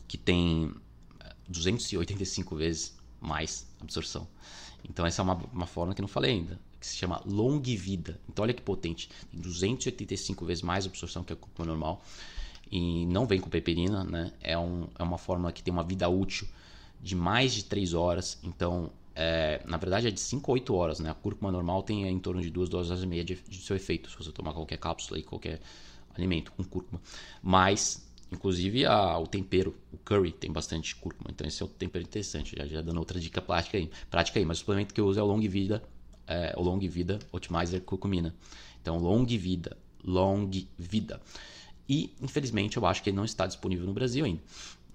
que 0.07 0.17
tem 0.17 0.71
285 1.49 2.53
eh, 2.53 2.57
vezes 2.57 2.95
mais 3.19 3.67
absorção. 3.81 4.27
Então 4.87 5.05
essa 5.05 5.21
é 5.21 5.23
uma, 5.23 5.35
uma 5.51 5.65
fórmula 5.65 5.95
que 5.95 6.01
eu 6.01 6.03
não 6.03 6.09
falei 6.09 6.31
ainda, 6.31 6.59
que 6.83 6.87
se 6.89 6.97
chama 6.97 7.21
long 7.25 7.61
vida. 7.61 8.19
Então 8.27 8.43
olha 8.43 8.53
que 8.53 8.61
potente, 8.61 9.09
tem 9.31 9.39
285 9.39 10.45
vezes 10.45 10.61
mais 10.61 10.85
absorção 10.85 11.23
que 11.23 11.31
a 11.31 11.35
cúrcuma 11.35 11.65
normal 11.65 12.03
e 12.69 13.05
não 13.05 13.25
vem 13.25 13.39
com 13.39 13.49
peperina, 13.49 14.03
né? 14.03 14.33
É, 14.41 14.57
um, 14.57 14.87
é 14.99 15.03
uma 15.03 15.17
fórmula 15.17 15.53
que 15.53 15.63
tem 15.63 15.73
uma 15.73 15.83
vida 15.83 16.09
útil 16.09 16.45
de 17.01 17.15
mais 17.15 17.53
de 17.53 17.63
3 17.63 17.93
horas, 17.93 18.37
então 18.43 18.91
é, 19.15 19.61
na 19.65 19.77
verdade 19.77 20.07
é 20.07 20.11
de 20.11 20.19
5 20.19 20.51
a 20.51 20.53
8 20.55 20.75
horas, 20.75 20.99
né? 20.99 21.09
A 21.09 21.13
cúrcuma 21.13 21.51
normal 21.51 21.83
tem 21.83 22.05
em 22.05 22.19
torno 22.19 22.41
de 22.41 22.49
2, 22.49 22.73
horas 22.73 23.01
e 23.01 23.07
meia 23.07 23.23
de, 23.23 23.35
de 23.35 23.61
seu 23.61 23.77
efeito, 23.77 24.09
se 24.09 24.17
você 24.17 24.31
tomar 24.31 24.53
qualquer 24.53 24.77
cápsula 24.77 25.17
e 25.17 25.23
qualquer 25.23 25.61
alimento 26.13 26.51
com 26.51 26.65
cúrcuma. 26.65 27.01
Mas, 27.41 28.05
inclusive, 28.29 28.85
a, 28.85 29.17
o 29.17 29.25
tempero, 29.25 29.73
o 29.93 29.97
curry, 29.99 30.33
tem 30.33 30.51
bastante 30.51 30.95
cúrcuma, 30.97 31.29
então 31.31 31.47
esse 31.47 31.63
é 31.63 31.65
um 31.65 31.69
tempero 31.69 32.03
interessante, 32.03 32.55
já, 32.57 32.65
já 32.65 32.81
dando 32.81 32.97
outra 32.97 33.19
dica 33.19 33.41
prática 33.41 33.77
aí. 33.77 33.89
Prática 34.11 34.39
aí, 34.39 34.45
mas 34.45 34.57
o 34.57 34.59
suplemento 34.59 34.93
que 34.93 34.99
eu 34.99 35.05
uso 35.05 35.19
é 35.19 35.23
o 35.23 35.25
Long 35.25 35.39
Vida, 35.41 35.81
é, 36.27 36.53
o 36.57 36.61
Long 36.61 36.79
Vida 36.79 37.19
Optimizer 37.31 37.81
Curcumina. 37.81 38.33
Então, 38.81 38.97
Long 38.97 39.25
Vida, 39.25 39.77
Long 40.03 40.49
Vida. 40.77 41.21
E, 41.87 42.13
infelizmente, 42.21 42.77
eu 42.77 42.85
acho 42.85 43.03
que 43.03 43.09
ele 43.09 43.17
não 43.17 43.25
está 43.25 43.45
disponível 43.45 43.85
no 43.85 43.93
Brasil 43.93 44.25
ainda. 44.25 44.41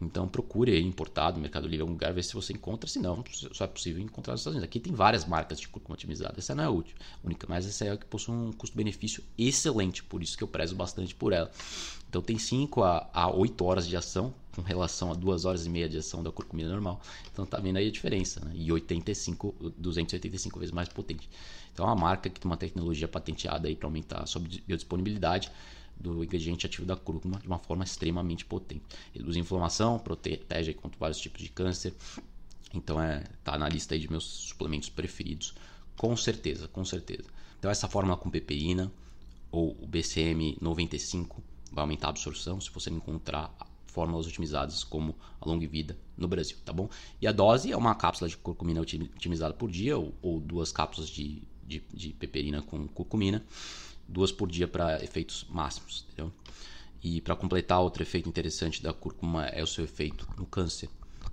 Então 0.00 0.28
procure 0.28 0.72
aí 0.72 0.82
importado 0.82 1.40
Mercado 1.40 1.66
Livre 1.66 1.80
algum 1.80 1.92
lugar, 1.92 2.12
ver 2.12 2.22
se 2.22 2.34
você 2.34 2.52
encontra, 2.52 2.88
se 2.88 2.98
não, 2.98 3.24
só 3.52 3.64
é 3.64 3.66
possível 3.66 4.00
encontrar 4.00 4.32
nos 4.32 4.40
Estados 4.40 4.54
Unidos. 4.54 4.68
Aqui 4.68 4.78
tem 4.78 4.92
várias 4.92 5.24
marcas 5.24 5.58
de 5.58 5.66
cúrcuma 5.68 5.94
otimizada, 5.94 6.34
essa 6.38 6.54
não 6.54 6.64
é 6.64 6.66
a 6.66 6.70
única, 7.24 7.46
mas 7.48 7.66
essa 7.66 7.84
é 7.84 7.90
a 7.90 7.96
que 7.96 8.06
possui 8.06 8.34
um 8.34 8.52
custo-benefício 8.52 9.24
excelente, 9.36 10.04
por 10.04 10.22
isso 10.22 10.38
que 10.38 10.44
eu 10.44 10.48
prezo 10.48 10.76
bastante 10.76 11.14
por 11.14 11.32
ela. 11.32 11.50
Então 12.08 12.22
tem 12.22 12.38
5 12.38 12.82
a, 12.82 13.10
a 13.12 13.30
8 13.30 13.64
horas 13.64 13.88
de 13.88 13.96
ação, 13.96 14.32
com 14.58 14.62
relação 14.62 15.12
a 15.12 15.14
2 15.14 15.44
horas 15.44 15.66
e 15.66 15.70
meia 15.70 15.88
de 15.88 15.96
ação 15.96 16.20
da 16.20 16.32
curcumina 16.32 16.68
normal. 16.68 17.00
Então 17.32 17.46
tá 17.46 17.60
vendo 17.60 17.76
aí 17.76 17.86
a 17.86 17.90
diferença, 17.92 18.44
né? 18.44 18.52
E 18.56 18.72
85, 18.72 19.72
285 19.78 20.58
vezes 20.58 20.74
mais 20.74 20.88
potente. 20.88 21.30
Então 21.72 21.86
é 21.86 21.88
uma 21.88 21.96
marca 21.96 22.28
que 22.28 22.40
tem 22.40 22.50
uma 22.50 22.56
tecnologia 22.56 23.06
patenteada 23.06 23.68
aí 23.68 23.76
para 23.76 23.86
aumentar 23.86 24.22
a 24.22 24.26
sua 24.26 24.42
biodisponibilidade 24.66 25.50
do 25.96 26.24
ingrediente 26.24 26.66
ativo 26.66 26.84
da 26.84 26.96
cúrcuma 26.96 27.38
de 27.38 27.46
uma 27.46 27.58
forma 27.58 27.84
extremamente 27.84 28.44
potente. 28.44 28.82
Reduz 29.14 29.36
a 29.36 29.38
inflamação, 29.40 29.98
protege 29.98 30.74
contra 30.74 30.98
vários 30.98 31.18
tipos 31.18 31.40
de 31.40 31.48
câncer. 31.50 31.94
Então 32.74 33.00
é 33.00 33.24
tá 33.44 33.56
na 33.56 33.68
lista 33.68 33.94
aí 33.94 34.00
de 34.00 34.10
meus 34.10 34.24
suplementos 34.24 34.88
preferidos, 34.88 35.54
com 35.96 36.16
certeza, 36.16 36.66
com 36.66 36.84
certeza. 36.84 37.28
Então 37.60 37.70
essa 37.70 37.88
fórmula 37.88 38.16
com 38.16 38.28
peperina 38.28 38.90
ou 39.52 39.76
o 39.80 39.86
BCM 39.86 40.58
95 40.60 41.42
vai 41.70 41.82
aumentar 41.82 42.08
a 42.08 42.10
absorção 42.10 42.60
se 42.60 42.70
você 42.70 42.90
encontrar 42.90 43.54
fórmulas 43.98 44.28
otimizadas 44.28 44.84
como 44.84 45.16
a 45.40 45.48
long 45.48 45.58
vida 45.66 45.98
no 46.16 46.28
Brasil, 46.28 46.56
tá 46.64 46.72
bom? 46.72 46.88
E 47.20 47.26
a 47.26 47.32
dose 47.32 47.72
é 47.72 47.76
uma 47.76 47.96
cápsula 47.96 48.30
de 48.30 48.36
curcumina 48.36 48.80
otimizada 48.80 49.52
por 49.52 49.68
dia 49.68 49.98
ou, 49.98 50.14
ou 50.22 50.38
duas 50.38 50.70
cápsulas 50.70 51.10
de, 51.10 51.42
de, 51.66 51.82
de 51.92 52.10
peperina 52.10 52.62
com 52.62 52.86
curcumina 52.86 53.44
duas 54.06 54.30
por 54.30 54.48
dia 54.48 54.68
para 54.68 55.02
efeitos 55.02 55.44
máximos. 55.50 56.06
Entendeu? 56.12 56.32
E 57.02 57.20
para 57.20 57.34
completar, 57.34 57.80
outro 57.80 58.04
efeito 58.04 58.28
interessante 58.28 58.80
da 58.80 58.92
cúrcuma 58.92 59.46
é 59.46 59.64
o 59.64 59.66
seu 59.66 59.82
efeito 59.82 60.28
no 60.36 60.46
câncer, 60.46 60.88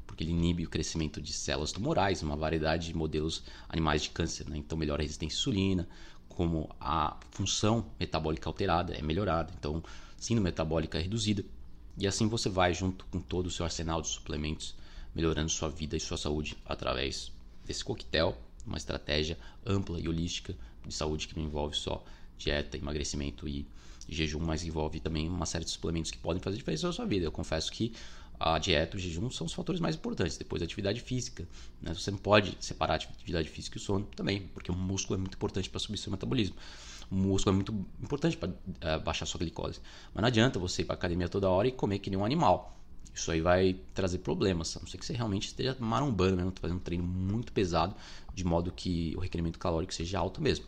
porque 0.07 0.23
ele 0.23 0.31
inibe 0.31 0.65
o 0.65 0.69
crescimento 0.69 1.21
de 1.21 1.33
células 1.33 1.71
tumorais, 1.71 2.23
uma 2.23 2.35
variedade 2.35 2.87
de 2.87 2.95
modelos 2.95 3.43
animais 3.69 4.01
de 4.01 4.09
câncer. 4.09 4.49
Né? 4.49 4.57
Então, 4.57 4.75
melhora 4.75 5.01
a 5.01 5.03
resistência 5.03 5.35
à 5.35 5.39
insulina, 5.39 5.87
como 6.27 6.67
a 6.81 7.15
função 7.29 7.85
metabólica 7.99 8.49
alterada 8.49 8.95
é 8.95 9.03
melhorada, 9.03 9.53
então, 9.55 9.83
síndrome 10.17 10.49
metabólica 10.49 10.97
é 10.97 11.01
reduzida. 11.01 11.45
E 11.97 12.07
assim 12.07 12.27
você 12.27 12.49
vai, 12.49 12.73
junto 12.73 13.05
com 13.05 13.19
todo 13.19 13.47
o 13.47 13.51
seu 13.51 13.63
arsenal 13.65 14.01
de 14.01 14.09
suplementos, 14.09 14.75
melhorando 15.13 15.49
sua 15.49 15.69
vida 15.69 15.95
e 15.95 15.99
sua 15.99 16.17
saúde 16.17 16.57
através 16.65 17.31
desse 17.65 17.83
coquetel, 17.83 18.37
uma 18.65 18.77
estratégia 18.77 19.37
ampla 19.65 19.99
e 19.99 20.07
holística 20.07 20.55
de 20.85 20.93
saúde 20.93 21.27
que 21.27 21.37
não 21.37 21.45
envolve 21.45 21.75
só 21.75 22.03
dieta, 22.37 22.77
emagrecimento 22.77 23.47
e 23.47 23.65
jejum, 24.07 24.39
mas 24.39 24.63
envolve 24.63 24.99
também 24.99 25.27
uma 25.27 25.45
série 25.45 25.63
de 25.63 25.71
suplementos 25.71 26.11
que 26.11 26.17
podem 26.17 26.41
fazer 26.41 26.57
diferença 26.57 26.87
na 26.87 26.93
sua 26.93 27.05
vida. 27.05 27.25
Eu 27.25 27.31
confesso 27.31 27.71
que 27.71 27.93
a 28.39 28.59
dieta 28.59 28.97
e 28.97 28.99
o 28.99 29.01
jejum 29.01 29.29
são 29.31 29.47
os 29.47 29.53
fatores 29.53 29.79
mais 29.79 29.95
importantes, 29.95 30.37
depois 30.37 30.61
a 30.61 30.65
atividade 30.65 30.99
física. 30.99 31.47
Né? 31.81 31.93
Você 31.93 32.11
não 32.11 32.17
pode 32.17 32.57
separar 32.59 32.93
a 32.93 32.97
atividade 32.97 33.49
física 33.49 33.77
e 33.77 33.81
o 33.81 33.83
sono 33.83 34.05
também, 34.15 34.47
porque 34.53 34.69
o 34.69 34.75
músculo 34.75 35.17
é 35.17 35.21
muito 35.21 35.35
importante 35.35 35.69
para 35.69 35.79
subir 35.79 35.97
seu 35.97 36.11
metabolismo. 36.11 36.55
O 37.09 37.15
músculo 37.15 37.53
é 37.53 37.55
muito 37.55 37.71
importante 38.01 38.37
para 38.37 38.49
uh, 38.49 38.55
eh, 38.81 38.99
baixar 38.99 39.25
sua 39.25 39.39
glicose. 39.39 39.79
Mas 40.13 40.21
não 40.21 40.27
adianta 40.27 40.59
você 40.59 40.81
ir 40.81 40.85
para 40.85 40.95
academia 40.95 41.29
toda 41.29 41.49
hora 41.49 41.67
e 41.67 41.71
comer 41.71 41.99
que 41.99 42.09
nem 42.09 42.17
um 42.17 42.25
animal. 42.25 42.75
Isso 43.13 43.31
aí 43.31 43.39
vai 43.39 43.79
trazer 43.93 44.17
problemas, 44.17 44.75
a 44.75 44.81
não 44.81 44.87
ser 44.87 44.97
que 44.97 45.05
você 45.05 45.13
realmente 45.13 45.47
esteja 45.47 45.75
marombando, 45.79 46.35
mesmo, 46.35 46.53
fazendo 46.59 46.77
um 46.77 46.81
treino 46.81 47.03
muito 47.03 47.53
pesado, 47.53 47.95
de 48.33 48.43
modo 48.43 48.71
que 48.71 49.13
o 49.15 49.21
requerimento 49.21 49.57
calórico 49.57 49.93
seja 49.93 50.19
alto 50.19 50.41
mesmo. 50.41 50.65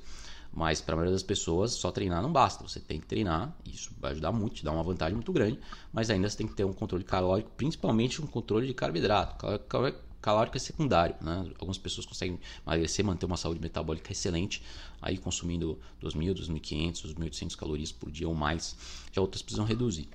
Mas 0.53 0.79
para 0.79 0.93
a 0.93 0.95
maioria 0.95 1.13
das 1.13 1.23
pessoas, 1.23 1.73
só 1.73 1.91
treinar 1.91 2.21
não 2.21 2.31
basta. 2.31 2.63
Você 2.63 2.79
tem 2.79 3.01
que 3.01 3.05
treinar, 3.05 3.53
isso 3.65 3.91
vai 3.99 4.11
ajudar 4.11 4.31
muito, 4.31 4.55
te 4.55 4.63
dá 4.63 4.71
uma 4.71 4.81
vantagem 4.81 5.13
muito 5.13 5.33
grande, 5.33 5.59
mas 5.91 6.09
ainda 6.09 6.29
você 6.29 6.37
tem 6.37 6.47
que 6.47 6.55
ter 6.55 6.63
um 6.63 6.71
controle 6.71 7.03
calórico, 7.03 7.51
principalmente 7.57 8.21
um 8.21 8.27
controle 8.27 8.65
de 8.65 8.73
carboidrato. 8.73 9.45
É 10.53 10.59
secundário, 10.59 11.15
né? 11.21 11.49
Algumas 11.59 11.77
pessoas 11.77 12.05
conseguem 12.05 12.39
emagrecer, 12.65 13.05
manter 13.05 13.25
uma 13.25 13.37
saúde 13.37 13.59
metabólica 13.59 14.11
excelente, 14.11 14.61
aí 15.01 15.17
consumindo 15.17 15.79
2.000, 16.01 16.33
2.500, 16.33 17.15
2.800 17.15 17.55
calorias 17.55 17.91
por 17.91 18.11
dia 18.11 18.27
ou 18.27 18.35
mais. 18.35 18.75
Já 19.11 19.21
outras 19.21 19.41
precisam 19.41 19.65
reduzir. 19.65 20.09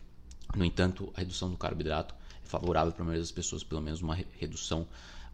No 0.54 0.64
entanto, 0.64 1.12
a 1.16 1.20
redução 1.20 1.50
do 1.50 1.56
carboidrato 1.56 2.14
é 2.44 2.46
favorável 2.46 2.92
para 2.92 3.02
a 3.02 3.04
maioria 3.04 3.22
das 3.22 3.32
pessoas, 3.32 3.64
pelo 3.64 3.80
menos 3.80 4.02
uma 4.02 4.14
redução 4.38 4.86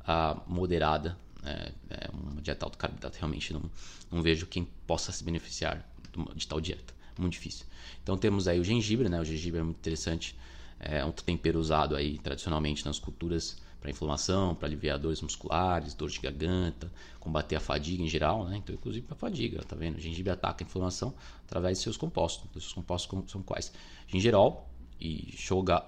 uh, 0.02 0.40
moderada 0.46 1.16
é, 1.44 1.72
é 1.90 2.10
uma 2.12 2.40
dieta 2.40 2.66
alto 2.66 2.76
carboidrato, 2.78 3.16
realmente 3.18 3.52
não, 3.52 3.62
não 4.10 4.22
vejo 4.22 4.46
quem 4.46 4.66
possa 4.86 5.12
se 5.12 5.22
beneficiar 5.22 5.88
de 6.34 6.46
tal 6.46 6.60
dieta. 6.60 6.94
Muito 7.18 7.32
difícil. 7.32 7.66
Então 8.02 8.16
temos 8.16 8.46
aí 8.46 8.60
o 8.60 8.64
gengibre, 8.64 9.08
né? 9.08 9.20
O 9.20 9.24
gengibre 9.24 9.60
é 9.60 9.62
muito 9.62 9.78
interessante. 9.78 10.36
É 10.78 11.04
um 11.04 11.10
tempero 11.10 11.58
usado 11.58 11.96
aí 11.96 12.18
tradicionalmente 12.18 12.84
nas 12.84 12.98
culturas 13.00 13.56
para 13.80 13.90
inflamação, 13.90 14.54
para 14.54 14.66
aliviar 14.66 14.98
dores 14.98 15.20
musculares, 15.20 15.94
dor 15.94 16.10
de 16.10 16.18
garganta, 16.20 16.90
combater 17.20 17.56
a 17.56 17.60
fadiga 17.60 18.02
em 18.02 18.08
geral, 18.08 18.44
né? 18.44 18.56
Então, 18.56 18.74
inclusive 18.74 19.06
para 19.06 19.16
fadiga, 19.16 19.62
tá 19.62 19.76
vendo? 19.76 19.96
O 19.96 20.00
gengibre 20.00 20.32
ataca 20.32 20.64
a 20.64 20.66
inflamação 20.66 21.14
através 21.46 21.78
de 21.78 21.84
seus 21.84 21.96
compostos. 21.96 22.48
Os 22.54 22.62
seus 22.64 22.72
compostos 22.72 23.30
são 23.30 23.42
quais? 23.42 23.72
Gingerol 24.06 24.68
e 25.00 25.34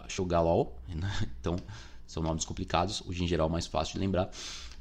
shogalol, 0.09 0.79
né? 0.89 1.11
Então, 1.41 1.57
são 2.07 2.23
nomes 2.23 2.45
complicados. 2.45 3.01
O 3.03 3.13
gingerol 3.13 3.49
é 3.49 3.53
mais 3.53 3.67
fácil 3.67 3.95
de 3.95 4.01
lembrar 4.01 4.31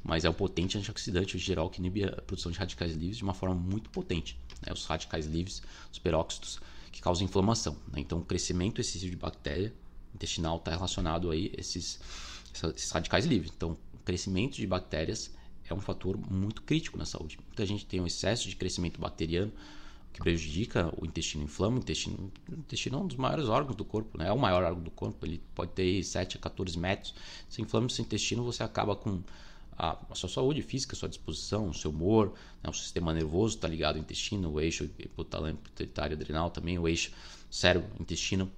mas 0.02 0.24
é 0.24 0.30
um 0.30 0.32
potente 0.32 0.78
antioxidante 0.78 1.38
geral 1.38 1.68
que 1.68 1.78
inibe 1.78 2.04
a 2.04 2.22
produção 2.22 2.50
de 2.50 2.58
radicais 2.58 2.92
livres 2.92 3.18
de 3.18 3.22
uma 3.22 3.34
forma 3.34 3.54
muito 3.54 3.90
potente. 3.90 4.36
Né? 4.66 4.72
Os 4.72 4.86
radicais 4.86 5.26
livres, 5.26 5.62
os 5.92 5.98
peróxidos, 5.98 6.58
que 6.90 7.00
causam 7.00 7.24
inflamação. 7.24 7.74
Né? 7.92 8.00
Então, 8.00 8.18
o 8.18 8.24
crescimento 8.24 8.80
excessivo 8.80 9.10
de 9.10 9.16
bactéria 9.16 9.72
intestinal 10.14 10.56
está 10.56 10.70
relacionado 10.70 11.30
a 11.30 11.36
esses, 11.36 12.00
esses 12.52 12.90
radicais 12.90 13.24
livres. 13.24 13.52
Então, 13.54 13.76
o 13.94 13.98
crescimento 14.04 14.56
de 14.56 14.66
bactérias 14.66 15.30
é 15.68 15.74
um 15.74 15.80
fator 15.80 16.18
muito 16.30 16.62
crítico 16.62 16.98
na 16.98 17.04
saúde. 17.04 17.38
Muita 17.46 17.64
gente 17.64 17.86
tem 17.86 18.00
um 18.00 18.06
excesso 18.06 18.48
de 18.48 18.56
crescimento 18.56 19.00
bacteriano 19.00 19.52
que 20.12 20.20
prejudica 20.20 20.92
o 21.00 21.06
intestino, 21.06 21.44
inflama 21.44 21.76
o 21.76 21.78
intestino. 21.78 22.32
O 22.48 22.54
intestino 22.54 22.98
é 22.98 23.00
um 23.00 23.06
dos 23.06 23.16
maiores 23.16 23.48
órgãos 23.48 23.76
do 23.76 23.84
corpo, 23.84 24.18
né? 24.18 24.28
é 24.28 24.32
o 24.32 24.38
maior 24.38 24.64
órgão 24.64 24.82
do 24.82 24.90
corpo, 24.90 25.24
ele 25.24 25.40
pode 25.54 25.72
ter 25.72 26.02
7 26.02 26.36
a 26.36 26.40
14 26.40 26.78
metros. 26.78 27.14
Se 27.48 27.62
inflama 27.62 27.86
o 27.86 27.90
seu 27.90 28.04
intestino, 28.04 28.42
você 28.42 28.62
acaba 28.62 28.96
com 28.96 29.22
a, 29.80 29.96
sua 30.14 30.28
saúde 30.28 30.60
física, 30.62 30.94
a 30.94 30.98
sua 30.98 31.08
disposição, 31.08 31.68
o 31.68 31.74
seu 31.74 31.90
humor, 31.90 32.34
né, 32.62 32.68
o 32.68 32.72
sistema 32.72 33.14
nervoso 33.14 33.56
está 33.56 33.66
ligado 33.66 33.96
ao 33.96 34.02
intestino, 34.02 34.50
o 34.50 34.60
eixo 34.60 34.84
hipotalâmico 34.98 35.62
pituitário 35.62 36.16
adrenal 36.16 36.50
também, 36.50 36.78
o 36.78 36.86
eixo 36.86 37.12
cérebro-intestino 37.50 38.50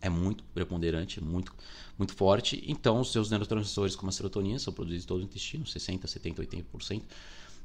é 0.00 0.08
muito 0.08 0.42
preponderante, 0.54 1.22
muito, 1.22 1.52
muito 1.98 2.14
forte. 2.14 2.62
Então, 2.66 3.00
os 3.00 3.12
seus 3.12 3.28
neurotransmissores, 3.28 3.94
como 3.94 4.08
a 4.08 4.12
serotonina, 4.12 4.58
são 4.58 4.72
produzidos 4.72 5.04
todo 5.04 5.20
o 5.20 5.24
intestino, 5.24 5.64
60%, 5.64 6.02
70%, 6.02 6.64
80%, 6.74 7.02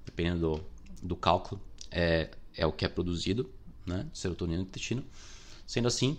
dependendo 0.05 0.39
do, 0.39 0.65
do 1.07 1.15
cálculo, 1.15 1.61
é, 1.91 2.31
é 2.55 2.65
o 2.65 2.71
que 2.71 2.83
é 2.83 2.89
produzido, 2.89 3.49
né, 3.85 4.07
serotonina 4.13 4.57
no 4.57 4.67
intestino. 4.67 5.03
Sendo 5.65 5.87
assim, 5.87 6.17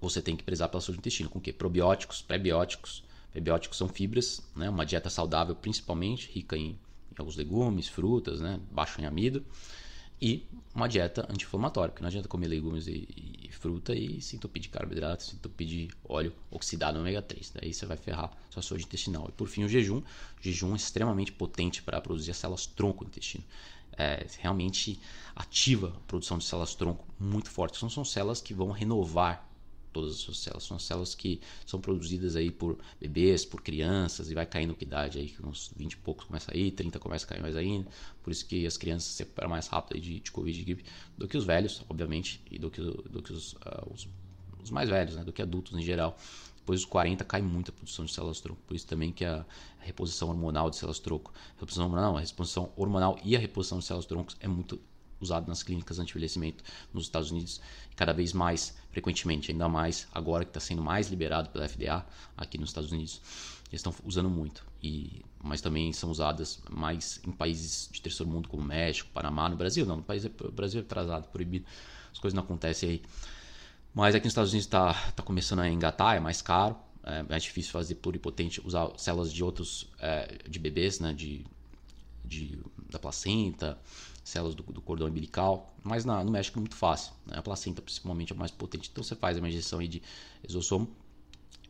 você 0.00 0.22
tem 0.22 0.36
que 0.36 0.44
prezar 0.44 0.68
pela 0.68 0.80
saúde 0.80 0.98
do 0.98 1.00
intestino, 1.00 1.28
com 1.28 1.38
o 1.38 1.42
quê? 1.42 1.52
Probióticos, 1.52 2.22
pré-bióticos, 2.22 3.02
Prebióticos 3.36 3.76
são 3.76 3.86
fibras, 3.86 4.40
né? 4.56 4.70
uma 4.70 4.86
dieta 4.86 5.10
saudável 5.10 5.54
principalmente, 5.54 6.30
rica 6.32 6.56
em, 6.56 6.70
em 6.70 6.78
alguns 7.18 7.36
legumes, 7.36 7.86
frutas, 7.86 8.40
né? 8.40 8.58
baixo 8.70 8.98
em 8.98 9.04
amido. 9.04 9.44
E 10.20 10.46
uma 10.74 10.88
dieta 10.88 11.26
anti-inflamatória, 11.30 11.90
porque 11.90 12.02
não 12.02 12.08
adianta 12.08 12.28
comer 12.28 12.48
legumes 12.48 12.86
e, 12.86 13.08
e, 13.42 13.50
fruta 13.52 13.94
e 13.94 14.20
se 14.20 14.36
entupir 14.36 14.62
de 14.62 14.68
carboidrato, 14.68 15.24
se 15.24 15.34
entupir 15.34 15.66
de 15.66 15.88
óleo 16.06 16.32
oxidado 16.50 16.98
ômega 16.98 17.22
3. 17.22 17.52
Daí 17.60 17.72
você 17.72 17.86
vai 17.86 17.96
ferrar 17.96 18.30
sua 18.50 18.62
saúde 18.62 18.84
intestinal. 18.84 19.26
E 19.28 19.32
por 19.32 19.48
fim, 19.48 19.64
o 19.64 19.68
jejum. 19.68 19.98
O 19.98 20.04
jejum 20.40 20.72
é 20.72 20.76
extremamente 20.76 21.32
potente 21.32 21.82
para 21.82 22.00
produzir 22.00 22.30
as 22.30 22.36
células 22.36 22.66
tronco 22.66 23.04
no 23.04 23.08
intestino. 23.08 23.44
É, 23.98 24.26
realmente 24.38 25.00
ativa 25.34 25.88
a 25.96 26.00
produção 26.06 26.36
de 26.36 26.44
células 26.44 26.74
tronco 26.74 27.06
muito 27.18 27.50
fortes. 27.50 27.80
São, 27.80 27.88
são 27.88 28.04
células 28.04 28.40
que 28.40 28.52
vão 28.52 28.70
renovar 28.70 29.45
todas 29.96 30.28
as 30.28 30.38
células. 30.38 30.64
São 30.64 30.78
células 30.78 31.14
que 31.14 31.40
são 31.64 31.80
produzidas 31.80 32.36
aí 32.36 32.50
por 32.50 32.78
bebês, 33.00 33.44
por 33.44 33.62
crianças, 33.62 34.30
e 34.30 34.34
vai 34.34 34.44
caindo 34.44 34.74
com 34.74 34.84
idade 34.84 35.18
aí, 35.18 35.28
que 35.28 35.44
uns 35.44 35.72
20 35.74 35.92
e 35.92 35.96
poucos 35.96 36.26
começa 36.26 36.52
a 36.52 36.56
ir, 36.56 36.70
30 36.72 36.98
começa 36.98 37.24
a 37.24 37.28
cair 37.28 37.40
mais 37.40 37.56
ainda. 37.56 37.88
Por 38.22 38.30
isso 38.30 38.44
que 38.44 38.66
as 38.66 38.76
crianças 38.76 39.12
se 39.12 39.22
recuperam 39.22 39.48
mais 39.48 39.66
rápido 39.68 40.00
de, 40.00 40.20
de 40.20 40.30
Covid 40.30 40.64
gripe 40.64 40.84
do 41.16 41.26
que 41.26 41.36
os 41.36 41.44
velhos, 41.44 41.82
obviamente, 41.88 42.42
e 42.50 42.58
do 42.58 42.70
que, 42.70 42.80
do 42.80 43.22
que 43.22 43.32
os, 43.32 43.54
uh, 43.54 43.92
os, 43.92 44.08
os, 44.62 44.70
mais 44.70 44.88
velhos, 44.88 45.16
né? 45.16 45.24
do 45.24 45.32
que 45.32 45.40
adultos 45.40 45.72
em 45.78 45.82
geral. 45.82 46.16
Depois 46.58 46.80
dos 46.80 46.90
40 46.90 47.24
cai 47.24 47.40
muito 47.40 47.70
a 47.70 47.72
produção 47.72 48.04
de 48.04 48.12
células 48.12 48.40
tronco. 48.40 48.60
Por 48.66 48.74
isso 48.74 48.86
também 48.86 49.12
que 49.12 49.24
a, 49.24 49.46
reposição 49.78 50.28
hormonal 50.28 50.68
de 50.68 50.76
células 50.76 50.98
tronco, 50.98 51.32
reposição 51.58 51.84
hormonal, 51.84 52.16
a 52.16 52.20
reposição 52.20 52.72
hormonal 52.76 53.18
e 53.24 53.36
a 53.36 53.38
reposição 53.38 53.78
de 53.78 53.84
células 53.84 54.04
troncos 54.04 54.36
é 54.40 54.48
muito 54.48 54.80
usado 55.20 55.48
nas 55.48 55.62
clínicas 55.62 55.98
anti-envelhecimento 55.98 56.62
nos 56.92 57.04
Estados 57.04 57.30
Unidos 57.30 57.60
cada 57.94 58.12
vez 58.12 58.32
mais 58.32 58.76
frequentemente, 58.90 59.50
ainda 59.50 59.68
mais 59.68 60.06
agora 60.12 60.44
que 60.44 60.50
está 60.50 60.60
sendo 60.60 60.82
mais 60.82 61.08
liberado 61.08 61.50
pela 61.50 61.68
FDA 61.68 62.04
aqui 62.36 62.58
nos 62.58 62.70
Estados 62.70 62.92
Unidos. 62.92 63.20
Eles 63.68 63.80
estão 63.80 63.94
usando 64.04 64.30
muito, 64.30 64.64
e, 64.82 65.24
mas 65.42 65.60
também 65.60 65.92
são 65.92 66.10
usadas 66.10 66.60
mais 66.70 67.20
em 67.26 67.32
países 67.32 67.88
de 67.90 68.00
terceiro 68.00 68.30
mundo 68.30 68.48
como 68.48 68.62
México, 68.62 69.10
Panamá, 69.12 69.48
no 69.48 69.56
Brasil 69.56 69.84
não, 69.84 69.96
no 69.96 70.02
país, 70.02 70.24
Brasil 70.52 70.80
é 70.80 70.84
atrasado, 70.84 71.28
proibido, 71.28 71.66
as 72.12 72.18
coisas 72.18 72.34
não 72.34 72.44
acontecem 72.44 72.90
aí. 72.90 73.02
Mas 73.92 74.14
aqui 74.14 74.26
nos 74.26 74.32
Estados 74.32 74.52
Unidos 74.52 74.66
está 74.66 74.92
tá 75.12 75.22
começando 75.22 75.60
a 75.60 75.68
engatar, 75.68 76.16
é 76.16 76.20
mais 76.20 76.40
caro, 76.42 76.76
é 77.02 77.22
mais 77.22 77.42
difícil 77.42 77.72
fazer 77.72 77.94
pluripotente, 77.94 78.60
usar 78.64 78.90
células 78.96 79.32
de 79.32 79.42
outros, 79.42 79.88
é, 79.98 80.38
de 80.48 80.58
bebês, 80.58 81.00
né? 81.00 81.12
De, 81.12 81.44
de, 82.24 82.58
da 82.90 82.98
placenta, 82.98 83.78
células 84.26 84.54
do, 84.54 84.62
do 84.64 84.82
cordão 84.82 85.06
umbilical, 85.06 85.74
mas 85.84 86.04
na, 86.04 86.22
no 86.24 86.30
México 86.32 86.58
é 86.58 86.60
muito 86.60 86.74
fácil. 86.74 87.12
Né? 87.24 87.38
A 87.38 87.42
placenta, 87.42 87.80
principalmente, 87.80 88.32
é 88.32 88.36
mais 88.36 88.50
potente. 88.50 88.90
Então 88.90 89.02
você 89.02 89.14
faz 89.14 89.38
uma 89.38 89.48
injeção 89.48 89.78
aí 89.78 89.86
de 89.86 90.02
exossomo 90.46 90.88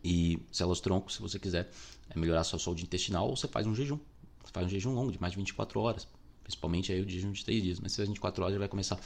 e 0.03 0.39
células 0.51 0.81
tronco, 0.81 1.13
se 1.13 1.21
você 1.21 1.39
quiser 1.39 1.71
é 2.09 2.19
melhorar 2.19 2.41
a 2.41 2.45
sua 2.45 2.59
saúde 2.59 2.83
intestinal, 2.83 3.29
ou 3.29 3.37
você 3.37 3.47
faz 3.47 3.67
um 3.67 3.75
jejum. 3.75 3.99
Você 4.43 4.53
faz 4.53 4.67
um 4.67 4.71
jejum 4.71 4.95
longo, 4.95 5.13
de 5.13 5.21
mais 5.21 5.33
de 5.33 5.39
24 5.39 5.81
horas. 5.81 6.09
Principalmente 6.43 6.93
aí 6.93 7.01
o 7.01 7.09
jejum 7.09 7.33
de 7.33 7.45
3 7.45 7.63
dias. 7.63 7.81
Mas 7.81 7.93
se 7.93 7.97
faz 7.97 8.09
24 8.09 8.43
horas, 8.43 8.55
já 8.55 8.59
vai 8.59 8.69
começar. 8.69 8.99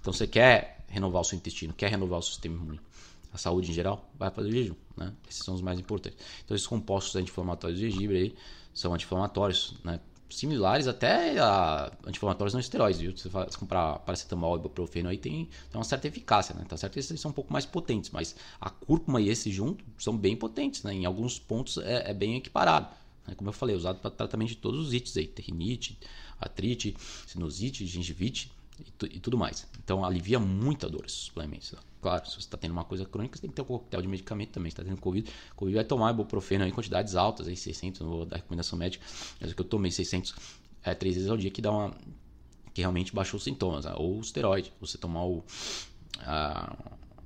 Então 0.00 0.12
você 0.12 0.26
quer 0.26 0.84
renovar 0.88 1.22
o 1.22 1.24
seu 1.24 1.38
intestino, 1.38 1.72
quer 1.72 1.88
renovar 1.88 2.18
o 2.18 2.22
sistema 2.22 2.56
imune 2.56 2.80
a 3.32 3.38
saúde 3.38 3.70
em 3.70 3.74
geral, 3.74 4.10
vai 4.18 4.30
fazer 4.30 4.50
jejum. 4.52 4.74
Né? 4.96 5.12
Esses 5.28 5.42
são 5.42 5.54
os 5.54 5.62
mais 5.62 5.80
importantes. 5.80 6.18
Então, 6.44 6.54
esses 6.54 6.66
compostos 6.66 7.16
anti-inflamatórios 7.16 7.80
do 7.80 7.88
gengibre 7.88 8.16
aí, 8.18 8.34
são 8.74 8.92
anti-inflamatórios, 8.92 9.74
né? 9.82 10.00
Similares 10.36 10.86
até 10.86 11.38
a 11.38 11.92
anti-inflamatórios 12.06 12.52
não 12.52 12.60
esteroides. 12.60 13.00
Viu? 13.00 13.16
Se 13.16 13.28
você 13.28 13.58
comprar 13.58 13.98
paracetamol 14.00 14.56
e 14.56 14.60
ibuprofeno 14.60 15.08
aí 15.08 15.18
tem, 15.18 15.46
tem 15.70 15.78
uma 15.78 15.84
certa 15.84 16.08
eficácia, 16.08 16.54
né? 16.54 16.64
Tá 16.68 16.76
certo 16.76 16.98
esses 16.98 17.20
são 17.20 17.30
um 17.30 17.34
pouco 17.34 17.52
mais 17.52 17.66
potentes, 17.66 18.10
mas 18.10 18.34
a 18.60 18.70
cúrcuma 18.70 19.20
e 19.20 19.28
esse 19.28 19.50
junto 19.50 19.84
são 19.98 20.16
bem 20.16 20.36
potentes, 20.36 20.82
né? 20.82 20.92
Em 20.94 21.04
alguns 21.04 21.38
pontos 21.38 21.78
é, 21.78 22.10
é 22.10 22.14
bem 22.14 22.36
equiparado. 22.36 22.88
Né? 23.26 23.34
Como 23.34 23.48
eu 23.48 23.54
falei, 23.54 23.76
usado 23.76 23.98
para 23.98 24.10
tratamento 24.10 24.48
de 24.48 24.56
todos 24.56 24.88
os 24.88 24.94
ites 24.94 25.16
aí, 25.16 25.32
rinite, 25.38 25.98
artrite, 26.40 26.96
sinusite, 27.26 27.86
gengivite 27.86 28.50
e, 28.80 29.16
e, 29.16 29.20
tudo 29.20 29.38
mais. 29.38 29.66
Então 29.82 30.04
alivia 30.04 30.38
muito 30.38 30.86
a 30.86 30.88
dor 30.88 31.04
esses 31.06 31.18
suplementos. 31.18 31.72
Né? 31.72 31.78
Claro, 32.02 32.26
se 32.26 32.34
você 32.34 32.40
está 32.40 32.58
tendo 32.58 32.72
uma 32.72 32.84
coisa 32.84 33.06
crônica, 33.06 33.36
você 33.36 33.42
tem 33.42 33.50
que 33.50 33.54
ter 33.54 33.62
um 33.62 33.64
coquetel 33.64 34.02
de 34.02 34.08
medicamento 34.08 34.50
também. 34.50 34.70
Se 34.70 34.74
está 34.74 34.82
tendo 34.82 35.00
Covid, 35.00 35.32
Covid 35.54 35.76
vai 35.76 35.84
tomar 35.84 36.10
ibuprofeno 36.10 36.66
em 36.66 36.72
quantidades 36.72 37.14
altas, 37.14 37.46
aí 37.46 37.56
600, 37.56 38.00
não 38.00 38.08
vou 38.08 38.26
dar 38.26 38.36
recomendação 38.36 38.76
médica, 38.76 39.04
mas 39.40 39.52
o 39.52 39.54
que 39.54 39.60
eu 39.60 39.64
tomei 39.64 39.92
600 39.92 40.34
é, 40.82 40.94
três 40.94 41.14
vezes 41.14 41.30
ao 41.30 41.36
dia 41.36 41.48
que 41.48 41.62
dá 41.62 41.70
uma 41.70 41.94
que 42.74 42.80
realmente 42.80 43.14
baixou 43.14 43.38
os 43.38 43.44
sintomas, 43.44 43.84
né? 43.84 43.92
ou 43.96 44.16
o 44.16 44.20
esteroide, 44.20 44.72
você 44.80 44.98
tomar 44.98 45.24
o 45.24 45.44
a 46.18 46.76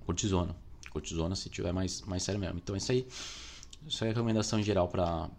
cortisona, 0.04 0.54
cortisona 0.90 1.34
se 1.34 1.48
tiver 1.48 1.72
mais 1.72 2.02
mais 2.02 2.22
sério 2.22 2.38
mesmo. 2.38 2.58
Então 2.58 2.76
isso 2.76 2.92
aí, 2.92 3.06
isso 3.86 4.04
é 4.04 4.08
a 4.08 4.10
recomendação 4.10 4.60
em 4.60 4.62
geral 4.62 4.88
para 4.88 5.30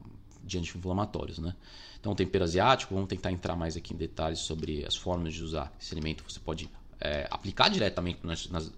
de 0.43 0.57
anti-inflamatórios, 0.57 1.37
né? 1.37 1.53
Então, 1.99 2.15
tempero 2.15 2.43
asiático, 2.43 2.93
vamos 2.93 3.09
tentar 3.09 3.31
entrar 3.31 3.55
mais 3.55 3.75
aqui 3.75 3.93
em 3.93 3.97
detalhes 3.97 4.39
sobre 4.39 4.85
as 4.85 4.95
formas 4.95 5.33
de 5.33 5.43
usar 5.43 5.75
esse 5.79 5.93
alimento. 5.93 6.23
Você 6.27 6.39
pode 6.39 6.69
é, 6.99 7.27
aplicar 7.29 7.69
diretamente 7.69 8.19
nas, 8.23 8.47
nas, 8.49 8.71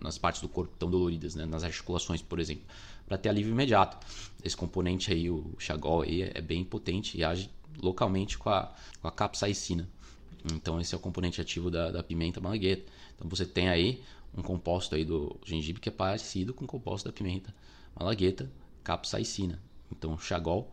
nas, 0.00 0.18
partes 0.18 0.40
do 0.42 0.48
corpo 0.48 0.74
tão 0.78 0.90
doloridas, 0.90 1.34
né? 1.34 1.46
nas 1.46 1.64
articulações, 1.64 2.20
por 2.20 2.38
exemplo, 2.38 2.64
para 3.06 3.16
ter 3.16 3.28
alívio 3.28 3.52
imediato. 3.52 3.96
Esse 4.44 4.56
componente 4.56 5.12
aí, 5.12 5.30
o 5.30 5.54
Chagol, 5.58 6.02
aí, 6.02 6.22
é 6.22 6.40
bem 6.40 6.64
potente 6.64 7.16
e 7.16 7.24
age 7.24 7.50
localmente 7.80 8.36
com 8.36 8.50
a, 8.50 8.72
com 9.00 9.08
a 9.08 9.12
capsaicina. 9.12 9.88
Então 10.54 10.80
esse 10.80 10.94
é 10.94 10.98
o 10.98 11.00
componente 11.00 11.40
ativo 11.40 11.70
da, 11.70 11.90
da 11.90 12.02
pimenta 12.02 12.40
malagueta. 12.40 12.90
Então 13.14 13.28
você 13.28 13.46
tem 13.46 13.68
aí 13.68 14.02
um 14.36 14.42
composto 14.42 14.94
aí 14.94 15.04
do 15.04 15.38
gengibre 15.44 15.80
que 15.80 15.88
é 15.88 15.92
parecido 15.92 16.52
com 16.52 16.64
o 16.64 16.68
composto 16.68 17.08
da 17.08 17.12
pimenta 17.12 17.54
malagueta, 17.98 18.50
capsaicina. 18.82 19.60
Então 19.90 20.14
o 20.14 20.18
Chagol 20.18 20.70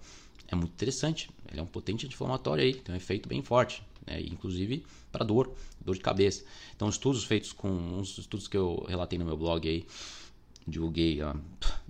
é 0.48 0.56
muito 0.56 0.72
interessante. 0.72 1.30
Ele 1.50 1.60
é 1.60 1.64
um 1.64 1.68
potente 1.68 2.06
anti-inflamatório 2.06 2.64
aí, 2.64 2.74
tem 2.74 2.94
um 2.94 2.98
efeito 2.98 3.30
bem 3.30 3.42
forte 3.42 3.84
né? 4.10 4.22
inclusive 4.22 4.84
para 5.12 5.24
dor, 5.24 5.54
dor 5.80 5.96
de 5.96 6.02
cabeça. 6.02 6.44
Então, 6.76 6.90
estudos 6.90 7.24
feitos 7.24 7.54
com 7.54 7.70
uns 7.70 8.18
estudos 8.18 8.48
que 8.48 8.58
eu 8.58 8.86
relatei 8.88 9.20
no 9.20 9.26
meu 9.26 9.38
blog 9.38 9.68
aí, 9.68 9.86
divulguei 10.68 11.22
há 11.22 11.36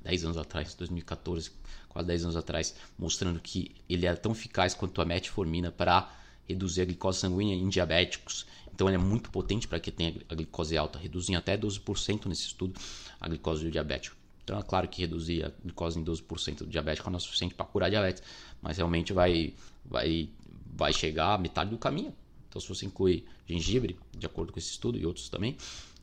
10 0.04 0.26
anos 0.26 0.38
atrás, 0.38 0.74
2014, 0.76 1.52
quase 1.88 2.08
10 2.08 2.24
anos 2.26 2.36
atrás, 2.36 2.76
mostrando 2.98 3.40
que 3.40 3.72
ele 3.90 4.06
é 4.06 4.16
tão 4.16 4.32
eficaz 4.32 4.74
quanto 4.74 5.02
a 5.02 5.06
metformina 5.06 5.72
para 5.72 6.12
reduzir 6.48 6.82
a 6.82 6.86
glicose 6.86 7.20
sanguínea 7.20 7.56
em 7.56 7.70
diabéticos. 7.70 8.46
Então 8.74 8.88
ele 8.88 8.96
é 8.96 9.00
muito 9.00 9.30
potente 9.30 9.68
para 9.68 9.80
quem 9.80 9.94
tem 9.94 10.22
a 10.30 10.36
glicose 10.36 10.78
alta, 10.78 10.98
reduz 10.98 11.30
em 11.30 11.36
até 11.36 11.58
12% 11.58 12.26
nesse 12.28 12.44
estudo 12.44 12.80
a 13.20 13.28
glicose 13.28 13.64
do 13.64 13.72
diabético. 13.72 14.16
Então 14.44 14.58
é 14.58 14.64
claro 14.64 14.88
que 14.88 15.02
reduzir 15.02 15.46
a 15.46 15.52
glicose 15.62 16.00
em 16.00 16.04
12% 16.04 16.60
do 16.60 16.68
diabético 16.68 17.10
não 17.10 17.18
é 17.18 17.20
suficiente 17.20 17.54
para 17.54 17.66
curar 17.66 17.90
diabetes, 17.90 18.24
mas 18.62 18.78
realmente 18.78 19.14
vai, 19.14 19.54
vai 19.86 20.30
vai 20.76 20.94
chegar 20.94 21.34
à 21.34 21.38
metade 21.38 21.70
do 21.70 21.78
caminho. 21.78 22.14
Então, 22.48 22.60
se 22.60 22.68
você 22.68 22.86
incluir 22.86 23.26
gengibre, 23.48 23.98
de 24.18 24.26
acordo 24.26 24.52
com 24.52 24.60
esse 24.60 24.72
estudo 24.72 24.98
e 24.98 25.06
outros 25.06 25.30
também, 25.30 25.56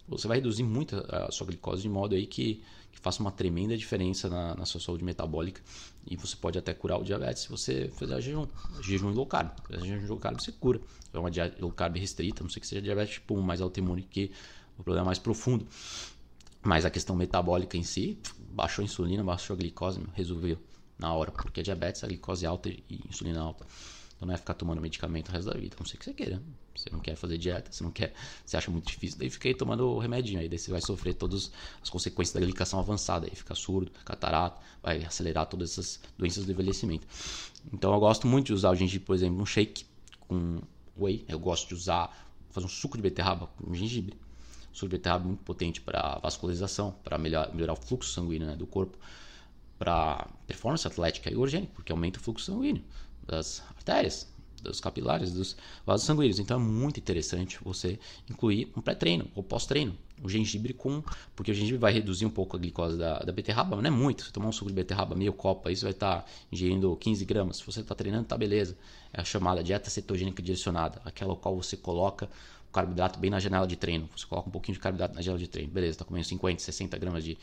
você 0.09 0.29
vai 0.29 0.38
reduzir 0.38 0.62
muito 0.62 0.96
a 1.09 1.31
sua 1.33 1.46
glicose 1.46 1.83
de 1.83 1.88
modo 1.88 2.14
aí 2.14 2.26
que, 2.26 2.62
que 2.92 2.98
faça 3.00 3.20
uma 3.20 3.33
tremenda 3.33 3.76
diferença 3.76 4.29
na, 4.29 4.55
na, 4.55 4.64
sua 4.64 4.81
saúde 4.81 5.02
metabólica 5.02 5.61
e 6.07 6.16
você 6.16 6.37
pode 6.37 6.57
até 6.57 6.72
curar 6.72 7.00
o 7.00 7.02
diabetes 7.02 7.42
se 7.42 7.48
você 7.48 7.90
fizer 7.96 8.20
jejum, 8.20 8.46
jejum 8.81 9.11
low 9.11 9.26
carb. 9.26 9.50
Jejum 9.70 10.07
low 10.07 10.18
carb 10.18 10.40
você 10.40 10.52
cura. 10.52 10.81
É 11.12 11.18
uma 11.18 11.31
dieta 11.31 11.57
low 11.61 11.72
carb 11.72 11.96
restrita, 11.96 12.44
não 12.44 12.50
sei 12.50 12.61
que 12.61 12.66
seja 12.66 12.81
diabetes 12.81 13.14
tipo 13.14 13.37
1, 13.37 13.42
mais 13.42 13.61
autoimune, 13.61 14.02
que 14.02 14.31
o 14.79 14.85
problema 14.85 15.07
é 15.07 15.09
mais 15.09 15.18
profundo. 15.18 15.66
Mas 16.62 16.85
a 16.85 16.90
questão 16.90 17.16
metabólica 17.16 17.76
em 17.76 17.83
si, 17.83 18.18
baixou 18.50 18.83
a 18.83 18.85
insulina, 18.85 19.22
baixou 19.24 19.55
a 19.55 19.57
glicose, 19.57 20.00
resolveu 20.14 20.59
na 20.98 21.12
hora, 21.12 21.31
porque 21.31 21.61
a 21.61 21.62
diabetes, 21.62 22.02
a 22.02 22.07
glicose 22.07 22.46
alta 22.46 22.68
e 22.68 23.00
insulina 23.09 23.40
alta. 23.40 23.66
Então 24.16 24.26
não 24.26 24.35
é 24.35 24.38
ficar 24.38 24.55
tomando 24.55 24.81
medicamento 24.81 25.29
o 25.29 25.33
resto 25.33 25.50
da 25.50 25.59
vida. 25.59 25.76
A 25.76 25.81
não 25.81 25.87
sei 25.87 25.98
que 25.98 26.05
você 26.05 26.14
queira. 26.14 26.42
Você 26.74 26.88
não 26.90 27.00
quer 27.00 27.16
fazer 27.16 27.37
dieta, 27.37 27.70
você 27.70 27.85
não 27.85 27.90
quer. 27.90 28.14
Você 28.44 28.57
acha 28.57 28.70
muito 28.70 28.87
difícil, 28.87 29.18
daí 29.18 29.29
fica 29.31 29.48
aí 29.48 29.55
tomando 29.55 29.87
o 29.87 29.98
remedinho. 29.98 30.40
Aí 30.40 30.48
daí 30.48 30.59
você 30.59 30.70
vai 30.70 30.81
sofrer 30.81 31.14
todas 31.14 31.52
as 31.83 31.90
consequências 31.90 32.35
da 32.35 32.40
glicação 32.40 32.79
avançada. 32.81 33.26
Aí 33.26 33.37
fica 33.37 33.55
surdo, 33.55 33.90
catarata, 34.05 34.61
vai 34.83 35.05
acelerar 35.05 35.46
todas 35.46 35.72
essas 35.72 36.00
doenças 36.16 36.46
do 36.46 36.52
envelhecimento. 36.52 37.07
Então 37.72 37.92
eu 37.92 38.00
gosto 38.00 38.26
muito 38.26 38.46
de 38.46 38.52
usar 38.55 38.70
o 38.70 38.74
gengibre, 38.74 39.07
por 39.07 39.14
exemplo, 39.14 39.37
no 39.37 39.46
shake 39.46 39.85
com 40.20 40.61
whey. 40.98 41.24
Eu 41.29 41.38
gosto 41.38 41.68
de 41.68 41.74
usar, 41.74 42.11
fazer 42.50 42.66
um 42.66 42.70
suco 42.70 42.96
de 42.96 43.02
beterraba 43.02 43.48
com 43.48 43.74
gengibre. 43.74 44.14
O 44.72 44.76
suco 44.76 44.88
de 44.88 44.96
beterraba 44.96 45.26
muito 45.26 45.42
potente 45.42 45.81
para 45.83 46.18
vascularização, 46.20 46.94
para 47.05 47.18
melhorar, 47.18 47.55
melhorar 47.55 47.74
o 47.74 47.76
fluxo 47.76 48.11
sanguíneo 48.12 48.46
né, 48.46 48.57
do 48.57 48.66
corpo, 48.66 48.96
para 49.79 50.26
performance 50.46 50.87
atlética 50.87 51.31
e 51.31 51.37
orgânica, 51.37 51.72
porque 51.74 51.92
aumenta 51.92 52.18
o 52.18 52.22
fluxo 52.22 52.46
sanguíneo 52.46 52.83
das 53.27 53.62
artérias, 53.77 54.29
dos 54.62 54.81
capilares, 54.81 55.33
dos 55.33 55.57
vasos 55.85 56.07
sanguíneos. 56.07 56.39
Então 56.39 56.59
é 56.59 56.62
muito 56.62 56.99
interessante 56.99 57.59
você 57.62 57.99
incluir 58.29 58.73
um 58.77 58.81
pré-treino 58.81 59.29
ou 59.35 59.43
pós-treino. 59.43 59.97
O 60.23 60.29
gengibre 60.29 60.73
com. 60.73 61.03
Porque 61.35 61.51
o 61.51 61.55
gengibre 61.55 61.79
vai 61.79 61.93
reduzir 61.93 62.25
um 62.25 62.31
pouco 62.31 62.57
a 62.57 62.59
glicose 62.59 62.97
da, 62.97 63.19
da 63.19 63.33
beterraba, 63.33 63.77
mas 63.77 63.85
não 63.85 63.89
é 63.89 63.93
muito. 63.95 64.25
Se 64.25 64.33
tomar 64.33 64.49
um 64.49 64.53
suco 64.53 64.71
de 64.71 64.75
beterraba, 64.75 65.15
meio 65.15 65.33
copo, 65.33 65.69
aí 65.69 65.77
você 65.77 65.85
vai 65.85 65.93
estar 65.93 66.23
tá 66.23 66.29
ingerindo 66.51 66.97
15 66.97 67.25
gramas. 67.25 67.59
Se 67.59 67.67
você 67.67 67.81
está 67.81 67.95
treinando, 67.95 68.25
tá 68.27 68.37
beleza. 68.37 68.77
É 69.12 69.21
a 69.21 69.25
chamada 69.25 69.62
dieta 69.62 69.91
cetogênica 69.91 70.43
direcionada, 70.43 71.03
aquela 71.05 71.37
qual 71.37 71.55
você 71.55 71.77
coloca 71.77 72.29
o 72.69 72.73
carboidrato 72.73 73.19
bem 73.19 73.31
na 73.31 73.39
janela 73.39 73.67
de 73.67 73.77
treino. 73.77 74.09
Você 74.17 74.27
coloca 74.27 74.49
um 74.49 74.53
pouquinho 74.53 74.75
de 74.75 74.81
carboidrato 74.81 75.15
na 75.15 75.21
janela 75.21 75.39
de 75.39 75.49
treino. 75.49 75.71
Beleza, 75.71 75.93
está 75.93 76.05
comendo 76.05 76.27
50, 76.27 76.62
60 76.62 76.97
gramas 76.99 77.23
de, 77.23 77.37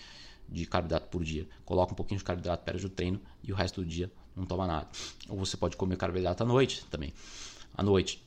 de 0.54 0.66
carboidrato 0.66 1.08
por 1.08 1.24
dia. 1.24 1.48
Coloca 1.66 1.92
um 1.92 1.96
pouquinho 1.96 2.20
de 2.20 2.24
carboidrato 2.24 2.64
perto 2.64 2.82
do 2.82 2.90
treino 2.90 3.20
e 3.44 3.52
o 3.52 3.56
resto 3.56 3.82
do 3.82 3.88
dia 3.88 4.12
não 4.36 4.46
toma 4.46 4.68
nada. 4.68 4.88
Ou 5.28 5.38
você 5.38 5.58
pode 5.58 5.76
comer 5.76 5.98
carboidrato 5.98 6.44
à 6.44 6.46
noite 6.46 6.86
também, 6.90 7.14
à 7.76 7.82
noite. 7.82 8.24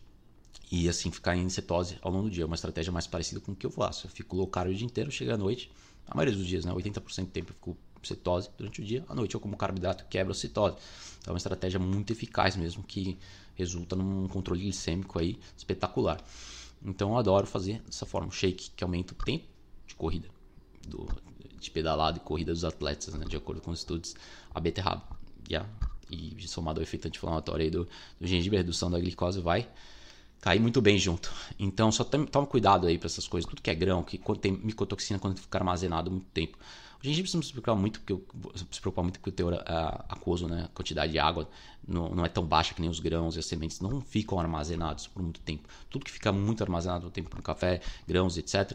E 0.70 0.88
assim 0.88 1.12
ficar 1.12 1.36
em 1.36 1.48
cetose 1.48 1.96
ao 2.02 2.10
longo 2.10 2.24
do 2.24 2.30
dia. 2.30 2.42
É 2.42 2.46
uma 2.46 2.56
estratégia 2.56 2.92
mais 2.92 3.06
parecida 3.06 3.40
com 3.40 3.52
o 3.52 3.56
que 3.56 3.64
eu 3.64 3.70
faço. 3.70 4.06
Eu 4.06 4.10
fico 4.10 4.34
low 4.34 4.48
carb 4.48 4.70
o 4.70 4.74
dia 4.74 4.84
inteiro, 4.84 5.12
chega 5.12 5.34
à 5.34 5.36
noite, 5.36 5.70
a 6.08 6.14
maioria 6.14 6.36
dos 6.36 6.46
dias, 6.46 6.64
né? 6.64 6.72
80% 6.72 7.24
do 7.24 7.30
tempo 7.30 7.50
eu 7.50 7.54
fico 7.54 7.76
cetose 8.02 8.50
durante 8.58 8.80
o 8.80 8.84
dia. 8.84 9.04
À 9.08 9.14
noite 9.14 9.34
eu 9.34 9.40
como 9.40 9.56
carboidrato, 9.56 10.04
quebra 10.10 10.32
a 10.32 10.34
cetose. 10.34 10.76
Então 11.20 11.30
é 11.30 11.34
uma 11.34 11.38
estratégia 11.38 11.78
muito 11.78 12.12
eficaz 12.12 12.56
mesmo, 12.56 12.82
que 12.82 13.16
resulta 13.54 13.94
num 13.94 14.26
controle 14.26 14.62
glicêmico 14.62 15.18
aí 15.18 15.38
espetacular. 15.56 16.20
Então 16.84 17.10
eu 17.10 17.16
adoro 17.16 17.46
fazer 17.46 17.80
dessa 17.82 18.04
forma, 18.04 18.30
shake, 18.32 18.70
que 18.76 18.82
aumenta 18.82 19.12
o 19.12 19.16
tempo 19.16 19.44
de 19.86 19.94
corrida, 19.94 20.28
do, 20.86 21.08
de 21.60 21.70
pedalada 21.70 22.18
e 22.18 22.20
corrida 22.20 22.52
dos 22.52 22.64
atletas, 22.64 23.14
né? 23.14 23.24
de 23.26 23.36
acordo 23.36 23.60
com 23.60 23.70
os 23.70 23.80
estudos, 23.80 24.14
a 24.54 24.60
beterraba. 24.60 25.02
Yeah 25.48 25.68
e 26.10 26.36
somado 26.46 26.80
ao 26.80 26.82
efeito 26.82 27.08
anti-inflamatório 27.08 27.70
do, 27.70 27.88
do 28.20 28.26
gengibre, 28.26 28.58
a 28.58 28.60
redução 28.60 28.90
da 28.90 28.98
glicose 28.98 29.40
vai 29.40 29.68
cair 30.40 30.60
muito 30.60 30.80
bem 30.80 30.98
junto. 30.98 31.32
Então 31.58 31.90
só 31.90 32.04
toma 32.04 32.46
cuidado 32.46 32.86
aí 32.86 32.98
para 32.98 33.06
essas 33.06 33.26
coisas, 33.26 33.48
tudo 33.48 33.62
que 33.62 33.70
é 33.70 33.74
grão, 33.74 34.02
que 34.02 34.20
tem 34.40 34.52
micotoxina 34.52 35.18
quando 35.18 35.38
fica 35.38 35.58
armazenado 35.58 36.10
muito 36.10 36.26
tempo. 36.32 36.56
O 37.02 37.04
gengibre 37.04 37.30
não 37.34 37.42
se 37.42 37.52
preocupa 37.52 37.74
muito 37.74 38.00
porque 38.00 38.14
se 38.72 38.80
preocupa 38.80 39.02
muito 39.02 39.18
porque 39.18 39.30
o 39.30 39.32
teor 39.32 39.62
aquoso, 40.08 40.48
né, 40.48 40.64
a 40.64 40.68
quantidade 40.68 41.12
de 41.12 41.18
água 41.18 41.48
não, 41.86 42.08
não, 42.10 42.24
é 42.24 42.28
tão 42.28 42.44
baixa 42.44 42.74
que 42.74 42.80
nem 42.80 42.90
os 42.90 42.98
grãos 42.98 43.36
e 43.36 43.38
as 43.38 43.46
sementes 43.46 43.80
não 43.80 44.00
ficam 44.00 44.38
armazenados 44.38 45.06
por 45.06 45.22
muito 45.22 45.40
tempo. 45.40 45.68
Tudo 45.88 46.04
que 46.04 46.10
fica 46.10 46.32
muito 46.32 46.62
armazenado 46.62 47.04
no 47.04 47.10
tempo 47.10 47.34
no 47.36 47.42
café, 47.42 47.80
grãos, 48.06 48.36
etc, 48.36 48.72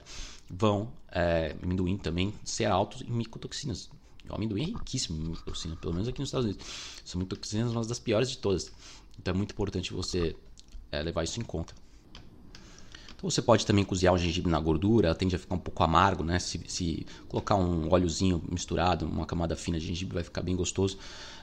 vão 0.49 0.91
é, 1.11 1.55
amendoim 1.61 1.97
também 1.97 2.33
ser 2.43 2.65
altos 2.65 3.01
em 3.01 3.11
micotoxinas. 3.11 3.89
O 4.29 4.35
amendoim 4.35 4.63
é 4.63 4.65
riquíssimo 4.65 5.21
em 5.21 5.29
micotoxina, 5.29 5.75
pelo 5.75 5.93
menos 5.93 6.07
aqui 6.07 6.19
nos 6.19 6.29
Estados 6.29 6.45
Unidos. 6.45 6.65
São 7.03 7.19
micotoxinas 7.19 7.71
uma 7.71 7.83
das 7.83 7.99
piores 7.99 8.29
de 8.29 8.37
todas. 8.37 8.71
Então 9.19 9.33
é 9.33 9.37
muito 9.37 9.51
importante 9.51 9.93
você 9.93 10.35
é, 10.91 11.01
levar 11.01 11.23
isso 11.23 11.39
em 11.39 11.43
conta. 11.43 11.73
Então 13.21 13.29
você 13.29 13.41
pode 13.41 13.65
também 13.67 13.85
cozinhar 13.85 14.13
o 14.15 14.17
gengibre 14.17 14.51
na 14.51 14.59
gordura, 14.59 15.13
tende 15.13 15.35
a 15.35 15.39
ficar 15.39 15.53
um 15.53 15.59
pouco 15.59 15.83
amargo, 15.83 16.23
né? 16.23 16.39
Se, 16.39 16.59
se 16.67 17.05
colocar 17.27 17.55
um 17.55 17.87
óleozinho 17.91 18.41
misturado, 18.49 19.05
uma 19.05 19.27
camada 19.27 19.55
fina 19.55 19.79
de 19.79 19.85
gengibre, 19.85 20.15
vai 20.15 20.23
ficar 20.23 20.41
bem 20.41 20.55
gostoso. 20.55 20.97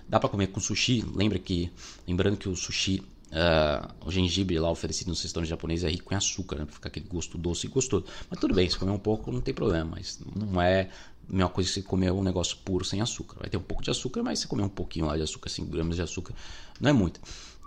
Dá 0.09 0.19
para 0.19 0.29
comer 0.29 0.49
com 0.49 0.61
sushi. 0.61 1.05
Lembra 1.15 1.39
que, 1.39 1.71
lembrando 2.07 2.37
que 2.37 2.49
o 2.49 2.57
sushi 2.57 3.03
Uh, 3.29 4.07
o 4.07 4.11
gengibre 4.11 4.59
lá 4.59 4.71
oferecido 4.71 5.09
no 5.09 5.15
restaurante 5.15 5.51
japonês 5.51 5.85
é 5.85 5.91
rico 5.91 6.15
em 6.15 6.17
açúcar, 6.17 6.57
né? 6.57 6.65
Pra 6.65 6.73
ficar 6.73 6.89
aquele 6.89 7.07
gosto 7.07 7.37
doce 7.37 7.67
e 7.67 7.69
gostoso. 7.69 8.07
Mas 8.31 8.41
tudo 8.41 8.55
bem, 8.55 8.69
se 8.71 8.79
comer 8.79 8.93
um 8.93 8.99
pouco 8.99 9.31
não 9.31 9.43
tem 9.43 9.53
problema. 9.53 9.91
Mas 9.97 10.19
não 10.35 10.63
é 10.63 10.89
a 11.29 11.33
mesma 11.33 11.51
coisa 11.51 11.69
que 11.69 11.75
você 11.75 11.83
comer 11.83 12.11
um 12.11 12.23
negócio 12.23 12.57
puro 12.65 12.87
sem 12.87 13.03
açúcar. 13.03 13.37
Vai 13.39 13.51
ter 13.51 13.59
um 13.59 13.63
pouco 13.63 13.83
de 13.83 13.91
açúcar, 13.91 14.23
mas 14.23 14.39
se 14.39 14.47
comer 14.47 14.63
um 14.63 14.69
pouquinho 14.69 15.05
lá 15.07 15.17
de 15.17 15.23
açúcar, 15.23 15.51
5 15.51 15.71
gramas 15.71 15.97
de 15.97 16.03
açúcar, 16.03 16.35
não 16.81 16.89
é 16.89 16.93
muito. 16.93 17.21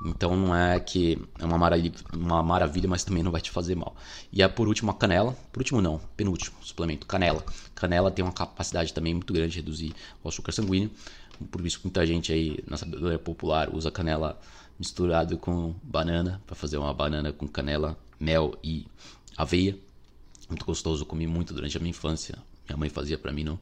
Então 0.03 0.35
não 0.35 0.55
é 0.55 0.79
que 0.79 1.19
é 1.37 1.45
uma 1.45 1.59
maravilha, 1.59 1.93
uma 2.11 2.41
maravilha, 2.41 2.89
mas 2.89 3.03
também 3.03 3.21
não 3.21 3.31
vai 3.31 3.39
te 3.39 3.51
fazer 3.51 3.75
mal. 3.75 3.95
E 4.31 4.41
é 4.41 4.47
por 4.47 4.67
último 4.67 4.89
a 4.89 4.95
canela. 4.95 5.37
Por 5.51 5.59
último 5.59 5.79
não, 5.79 6.01
penúltimo 6.17 6.57
suplemento, 6.63 7.05
canela. 7.05 7.45
Canela 7.75 8.09
tem 8.09 8.25
uma 8.25 8.33
capacidade 8.33 8.93
também 8.93 9.13
muito 9.13 9.31
grande 9.31 9.51
de 9.51 9.59
reduzir 9.59 9.93
o 10.23 10.27
açúcar 10.27 10.51
sanguíneo. 10.53 10.89
Por 11.49 11.65
isso 11.65 11.79
muita 11.83 12.05
gente 12.05 12.31
aí 12.31 12.59
na 12.67 12.77
sabedoria 12.77 13.19
popular 13.19 13.73
usa 13.73 13.91
canela 13.91 14.39
misturado 14.77 15.37
com 15.37 15.75
banana 15.83 16.41
para 16.45 16.55
fazer 16.55 16.77
uma 16.77 16.93
banana 16.93 17.31
com 17.31 17.47
canela, 17.47 17.97
mel 18.19 18.57
e 18.63 18.85
aveia. 19.37 19.77
Muito 20.49 20.65
gostoso, 20.65 21.05
comi 21.05 21.27
muito 21.27 21.53
durante 21.53 21.77
a 21.77 21.79
minha 21.79 21.91
infância. 21.91 22.37
Minha 22.67 22.77
mãe 22.77 22.89
fazia 22.89 23.17
para 23.17 23.31
mim 23.31 23.43
no 23.43 23.59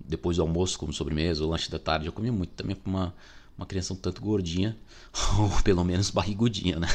depois 0.00 0.36
do 0.36 0.42
almoço 0.42 0.78
como 0.78 0.92
sobremesa 0.92 1.42
ou 1.42 1.50
lanche 1.50 1.70
da 1.70 1.78
tarde. 1.78 2.06
Eu 2.06 2.12
comi 2.12 2.30
muito 2.30 2.50
também 2.50 2.76
com 2.76 2.88
uma 2.88 3.14
uma 3.58 3.66
criança 3.66 3.92
um 3.92 3.96
tanto 3.96 4.22
gordinha, 4.22 4.78
ou 5.36 5.62
pelo 5.62 5.84
menos 5.84 6.10
barrigudinha, 6.10 6.78
né? 6.78 6.86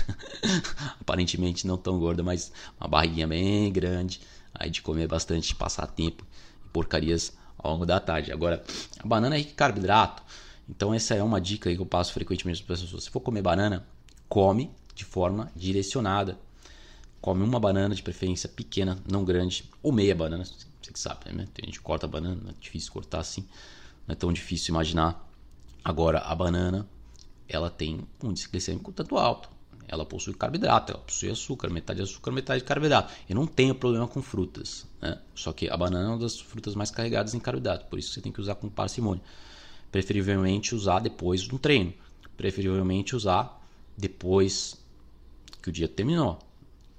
Aparentemente 1.02 1.67
não 1.67 1.76
tão 1.76 2.00
gorda, 2.00 2.24
mas 2.24 2.54
uma 2.80 2.88
barriguinha 2.88 3.28
bem 3.28 3.69
grande, 3.72 4.22
aí 4.54 4.69
de 4.69 4.82
comer 4.82 5.06
bastante, 5.06 5.54
passar 5.54 5.88
tempo 5.88 6.26
e 6.65 6.69
porcarias 6.69 7.34
ao 7.57 7.71
longo 7.71 7.85
da 7.85 7.99
tarde. 7.99 8.31
Agora, 8.31 8.63
a 8.99 9.07
banana 9.07 9.35
é 9.35 9.39
rica 9.39 9.51
em 9.51 9.55
carboidrato, 9.55 10.23
então 10.69 10.93
essa 10.93 11.15
é 11.15 11.23
uma 11.23 11.39
dica 11.39 11.73
que 11.73 11.79
eu 11.79 11.85
passo 11.85 12.13
frequentemente 12.13 12.63
para 12.63 12.73
as 12.73 12.81
pessoas. 12.81 13.03
Se 13.05 13.09
for 13.09 13.19
comer 13.19 13.41
banana, 13.41 13.85
come 14.29 14.69
de 14.95 15.05
forma 15.05 15.51
direcionada. 15.55 16.37
Come 17.21 17.43
uma 17.43 17.59
banana, 17.59 17.95
de 17.95 18.03
preferência 18.03 18.49
pequena, 18.49 18.97
não 19.09 19.23
grande, 19.23 19.63
ou 19.81 19.93
meia 19.93 20.13
banana, 20.13 20.43
você 20.43 20.91
que 20.91 20.99
sabe, 20.99 21.31
né? 21.31 21.47
Tem 21.53 21.65
gente 21.65 21.79
corta 21.79 22.05
a 22.05 22.09
banana, 22.09 22.49
é 22.49 22.53
difícil 22.59 22.91
cortar 22.91 23.19
assim, 23.19 23.47
não 24.05 24.11
é 24.11 24.15
tão 24.15 24.31
difícil 24.33 24.73
imaginar 24.73 25.25
Agora, 25.83 26.19
a 26.19 26.33
banana, 26.33 26.87
ela 27.47 27.69
tem 27.69 28.07
um 28.23 28.29
índice 28.29 28.47
glicêmico 28.47 28.93
tanto 28.93 29.17
alto. 29.17 29.49
Ela 29.93 30.06
possui 30.06 30.34
carboidrato, 30.34 30.91
ela 30.91 31.01
possui 31.01 31.29
açúcar, 31.29 31.69
metade 31.69 31.97
de 31.97 32.03
açúcar, 32.03 32.32
metade 32.32 32.62
de 32.62 32.65
carboidrato. 32.65 33.13
Eu 33.29 33.36
não 33.36 33.45
tenho 33.45 33.75
problema 33.75 34.08
com 34.08 34.21
frutas, 34.23 34.88
né? 34.99 35.19
Só 35.36 35.53
que 35.53 35.69
a 35.69 35.77
banana 35.77 36.06
é 36.06 36.10
uma 36.10 36.17
das 36.17 36.39
frutas 36.39 36.73
mais 36.73 36.89
carregadas 36.89 37.36
em 37.36 37.39
carboidrato, 37.39 37.86
por 37.86 37.99
isso 37.99 38.12
você 38.12 38.19
tem 38.19 38.32
que 38.32 38.41
usar 38.41 38.56
com 38.56 38.67
parcimônia. 38.67 39.23
Preferivelmente 39.91 40.73
usar 40.73 40.99
depois 40.99 41.47
do 41.47 41.60
treino. 41.60 41.93
Preferivelmente 42.36 43.15
usar 43.15 43.62
depois 43.95 44.75
que 45.62 45.69
o 45.69 45.71
dia 45.71 45.88
terminou. 45.88 46.39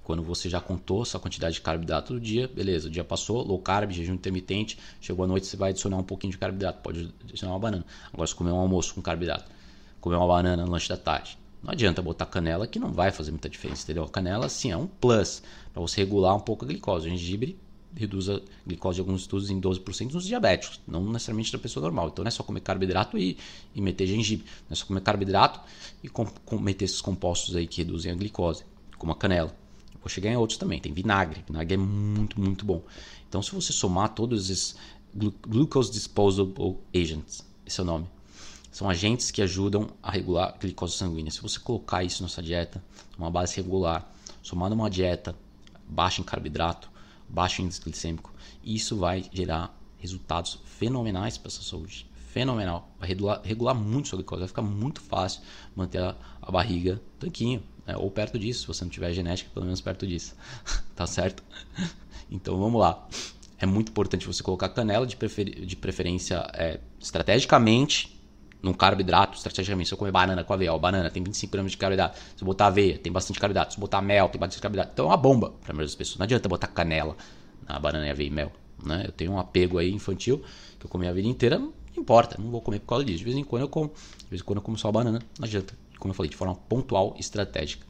Quando 0.05 0.23
você 0.23 0.47
já 0.47 0.61
contou 0.61 1.03
sua 1.03 1.19
quantidade 1.19 1.55
de 1.55 1.61
carboidrato 1.61 2.13
do 2.13 2.19
dia, 2.19 2.47
beleza, 2.47 2.87
o 2.87 2.91
dia 2.91 3.03
passou, 3.03 3.43
low 3.43 3.59
carb, 3.59 3.91
jejum 3.91 4.13
intermitente, 4.13 4.77
chegou 5.01 5.25
a 5.25 5.27
noite, 5.27 5.47
você 5.47 5.57
vai 5.57 5.71
adicionar 5.71 5.97
um 5.97 6.03
pouquinho 6.03 6.31
de 6.31 6.37
carboidrato, 6.37 6.79
pode 6.81 7.11
adicionar 7.27 7.53
uma 7.53 7.59
banana. 7.59 7.85
Agora, 8.13 8.27
se 8.27 8.35
comer 8.35 8.51
um 8.51 8.57
almoço 8.57 8.93
com 8.95 9.01
carboidrato, 9.01 9.51
comer 9.99 10.15
uma 10.15 10.27
banana 10.27 10.63
no 10.63 10.71
lanche 10.71 10.87
da 10.87 10.95
tarde, 10.95 11.37
não 11.65 11.71
adianta 11.71 11.99
botar 11.99 12.27
canela 12.27 12.67
que 12.67 12.77
não 12.77 12.91
vai 12.91 13.11
fazer 13.11 13.31
muita 13.31 13.49
diferença, 13.49 13.83
entendeu? 13.83 14.03
A 14.03 14.09
canela, 14.09 14.47
sim, 14.47 14.71
é 14.71 14.77
um 14.77 14.85
plus 14.85 15.41
para 15.73 15.81
você 15.81 16.01
regular 16.01 16.35
um 16.35 16.39
pouco 16.39 16.63
a 16.63 16.67
glicose. 16.67 17.07
O 17.07 17.09
gengibre 17.09 17.57
reduz 17.95 18.29
a 18.29 18.39
glicose 18.67 18.97
de 18.97 19.01
alguns 19.01 19.21
estudos 19.21 19.49
em 19.49 19.59
12% 19.59 20.13
nos 20.13 20.25
diabéticos, 20.25 20.79
não 20.87 21.03
necessariamente 21.11 21.51
da 21.51 21.57
pessoa 21.57 21.81
normal. 21.81 22.09
Então 22.09 22.23
não 22.23 22.27
é 22.27 22.31
só 22.31 22.43
comer 22.43 22.59
carboidrato 22.59 23.17
e, 23.17 23.35
e 23.73 23.81
meter 23.81 24.05
gengibre, 24.05 24.45
não 24.69 24.73
é 24.73 24.75
só 24.75 24.85
comer 24.85 25.01
carboidrato 25.01 25.59
e 26.03 26.07
com, 26.07 26.25
com, 26.45 26.59
meter 26.59 26.85
esses 26.85 27.01
compostos 27.01 27.55
aí 27.55 27.65
que 27.65 27.81
reduzem 27.81 28.11
a 28.11 28.15
glicose, 28.15 28.63
como 28.99 29.11
a 29.11 29.15
canela. 29.15 29.51
Vou 29.99 30.07
chegar 30.07 30.29
em 30.29 30.37
outros 30.37 30.59
também. 30.59 30.79
Tem 30.79 30.93
vinagre. 30.93 31.43
Vinagre 31.47 31.73
é 31.73 31.77
muito, 31.77 32.39
muito 32.39 32.63
bom. 32.63 32.83
Então, 33.27 33.41
se 33.41 33.51
você 33.51 33.73
somar 33.73 34.09
todos 34.09 34.51
esses 34.51 34.75
glucose 35.47 35.91
disposable 35.91 36.77
agents, 36.93 37.43
esse 37.65 37.79
é 37.79 37.83
o 37.83 37.85
nome, 37.87 38.05
são 38.75 38.89
agentes 38.89 39.31
que 39.31 39.41
ajudam 39.41 39.87
a 40.03 40.11
regular 40.11 40.49
a 40.49 40.57
glicose 40.57 40.97
sanguínea. 40.97 41.31
Se 41.31 41.41
você 41.41 41.57
colocar 41.57 42.03
isso 42.03 42.21
na 42.21 42.27
sua 42.27 42.43
dieta, 42.43 42.83
uma 43.17 43.31
base 43.31 43.55
regular, 43.55 44.05
somando 44.43 44.75
uma 44.75 44.89
dieta 44.89 45.33
baixa 45.87 46.19
em 46.19 46.25
carboidrato, 46.25 46.91
baixo 47.29 47.61
índice 47.61 47.79
glicêmico, 47.79 48.33
isso 48.61 48.97
vai 48.97 49.23
gerar 49.31 49.73
resultados 49.97 50.59
fenomenais 50.65 51.37
para 51.37 51.47
a 51.47 51.51
sua 51.51 51.63
saúde. 51.63 52.05
Fenomenal. 52.33 52.91
Vai 52.99 53.07
regular, 53.07 53.39
regular 53.45 53.73
muito 53.73 54.09
sua 54.09 54.17
glicose. 54.17 54.41
Vai 54.41 54.49
ficar 54.49 54.61
muito 54.61 54.99
fácil 54.99 55.41
manter 55.73 56.01
a, 56.01 56.13
a 56.41 56.51
barriga 56.51 57.01
tanquinho 57.17 57.63
né? 57.87 57.95
ou 57.95 58.11
perto 58.11 58.37
disso, 58.37 58.59
se 58.63 58.67
você 58.67 58.83
não 58.83 58.91
tiver 58.91 59.13
genética, 59.13 59.49
pelo 59.53 59.63
menos 59.63 59.79
perto 59.79 60.05
disso, 60.05 60.35
tá 60.93 61.07
certo? 61.07 61.41
Então 62.29 62.59
vamos 62.59 62.81
lá. 62.81 63.07
É 63.57 63.65
muito 63.65 63.87
importante 63.87 64.27
você 64.27 64.43
colocar 64.43 64.67
canela 64.67 65.07
de, 65.07 65.15
prefer... 65.15 65.65
de 65.65 65.77
preferência 65.77 66.45
é, 66.53 66.81
estrategicamente 66.99 68.14
num 68.65 68.73
carboidrato, 68.73 69.37
estrategicamente. 69.37 69.89
Se 69.89 69.93
eu 69.93 69.97
comer 69.97 70.11
banana 70.11 70.43
com 70.43 70.51
aveia, 70.51 70.73
ó, 70.73 70.79
banana 70.79 71.11
tem 71.11 71.23
25 71.23 71.51
gramas 71.51 71.71
de 71.71 71.77
carboidrato. 71.77 72.17
Se 72.17 72.43
eu 72.43 72.47
botar 72.47 72.65
aveia, 72.65 72.97
tem 72.97 73.13
bastante 73.13 73.39
carboidrato. 73.39 73.73
Se 73.73 73.77
eu 73.77 73.81
botar 73.81 74.01
mel, 74.01 74.27
tem 74.27 74.39
bastante 74.39 74.59
carboidrato. 74.59 74.91
Então 74.93 75.05
é 75.05 75.09
uma 75.09 75.17
bomba 75.17 75.53
para 75.63 75.83
as 75.83 75.93
pessoas. 75.93 76.17
Não 76.17 76.23
adianta 76.23 76.49
botar 76.49 76.67
canela 76.67 77.15
na 77.69 77.77
banana 77.77 78.07
e 78.07 78.09
aveia 78.09 78.27
e 78.27 78.31
mel. 78.31 78.51
Né? 78.83 79.03
Eu 79.05 79.11
tenho 79.11 79.33
um 79.33 79.39
apego 79.39 79.77
aí 79.77 79.91
infantil 79.91 80.43
que 80.79 80.85
eu 80.87 80.89
comi 80.89 81.07
a 81.07 81.13
vida 81.13 81.27
inteira, 81.27 81.59
não 81.59 81.73
importa, 81.95 82.41
não 82.41 82.49
vou 82.49 82.59
comer 82.59 82.79
por 82.79 82.87
causa 82.87 83.05
disso. 83.05 83.19
De 83.19 83.23
vez 83.23 83.37
em 83.37 83.43
quando 83.43 83.61
eu 83.61 83.69
como, 83.69 83.89
de 83.89 84.29
vez 84.31 84.41
em 84.41 84.43
quando 84.43 84.57
eu 84.57 84.63
como 84.63 84.77
só 84.77 84.91
banana, 84.91 85.21
não 85.37 85.45
adianta 85.45 85.75
como 85.99 86.11
eu 86.11 86.15
falei, 86.15 86.29
de 86.29 86.35
forma 86.35 86.55
pontual 86.55 87.13
e 87.17 87.21
estratégica. 87.21 87.85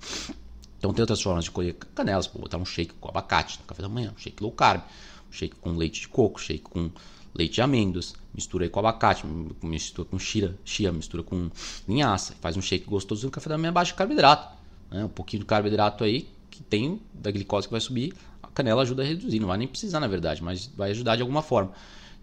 Então 0.77 0.93
tem 0.93 1.01
outras 1.01 1.21
formas 1.21 1.45
de 1.45 1.51
colher 1.51 1.73
canelas, 1.95 2.27
pô, 2.27 2.39
botar 2.39 2.57
um 2.57 2.65
shake 2.65 2.93
com 2.99 3.09
abacate 3.09 3.59
no 3.59 3.65
café 3.65 3.81
da 3.81 3.89
manhã, 3.89 4.13
um 4.15 4.19
shake 4.19 4.43
low 4.43 4.51
carb, 4.51 4.81
um 5.27 5.31
shake 5.31 5.55
com 5.55 5.71
leite 5.71 6.01
de 6.01 6.07
coco, 6.09 6.39
shake 6.39 6.63
com 6.63 6.91
leite 7.33 7.55
de 7.55 7.61
amêndoas, 7.61 8.13
mistura 8.35 8.69
com 8.69 8.79
abacate, 8.79 9.25
mistura 9.63 10.07
com 10.07 10.19
chia, 10.19 10.55
chia 10.63 10.91
mistura 10.91 11.23
com 11.23 11.49
linhaça, 11.87 12.35
faz 12.41 12.57
um 12.57 12.61
shake 12.61 12.85
gostoso 12.85 13.25
no 13.25 13.31
café 13.31 13.49
da 13.49 13.57
manhã 13.57 13.71
baixo 13.71 13.95
carboidrato. 13.95 14.55
Né? 14.91 15.05
Um 15.05 15.09
pouquinho 15.09 15.41
de 15.41 15.47
carboidrato 15.47 16.03
aí 16.03 16.27
que 16.51 16.61
tem 16.61 17.01
da 17.13 17.31
glicose 17.31 17.67
que 17.67 17.71
vai 17.71 17.81
subir, 17.81 18.13
a 18.43 18.47
canela 18.47 18.81
ajuda 18.81 19.01
a 19.03 19.05
reduzir, 19.05 19.39
não 19.39 19.47
vai 19.47 19.57
nem 19.57 19.67
precisar 19.67 19.99
na 19.99 20.07
verdade, 20.07 20.43
mas 20.43 20.67
vai 20.75 20.91
ajudar 20.91 21.15
de 21.15 21.21
alguma 21.21 21.41
forma. 21.41 21.71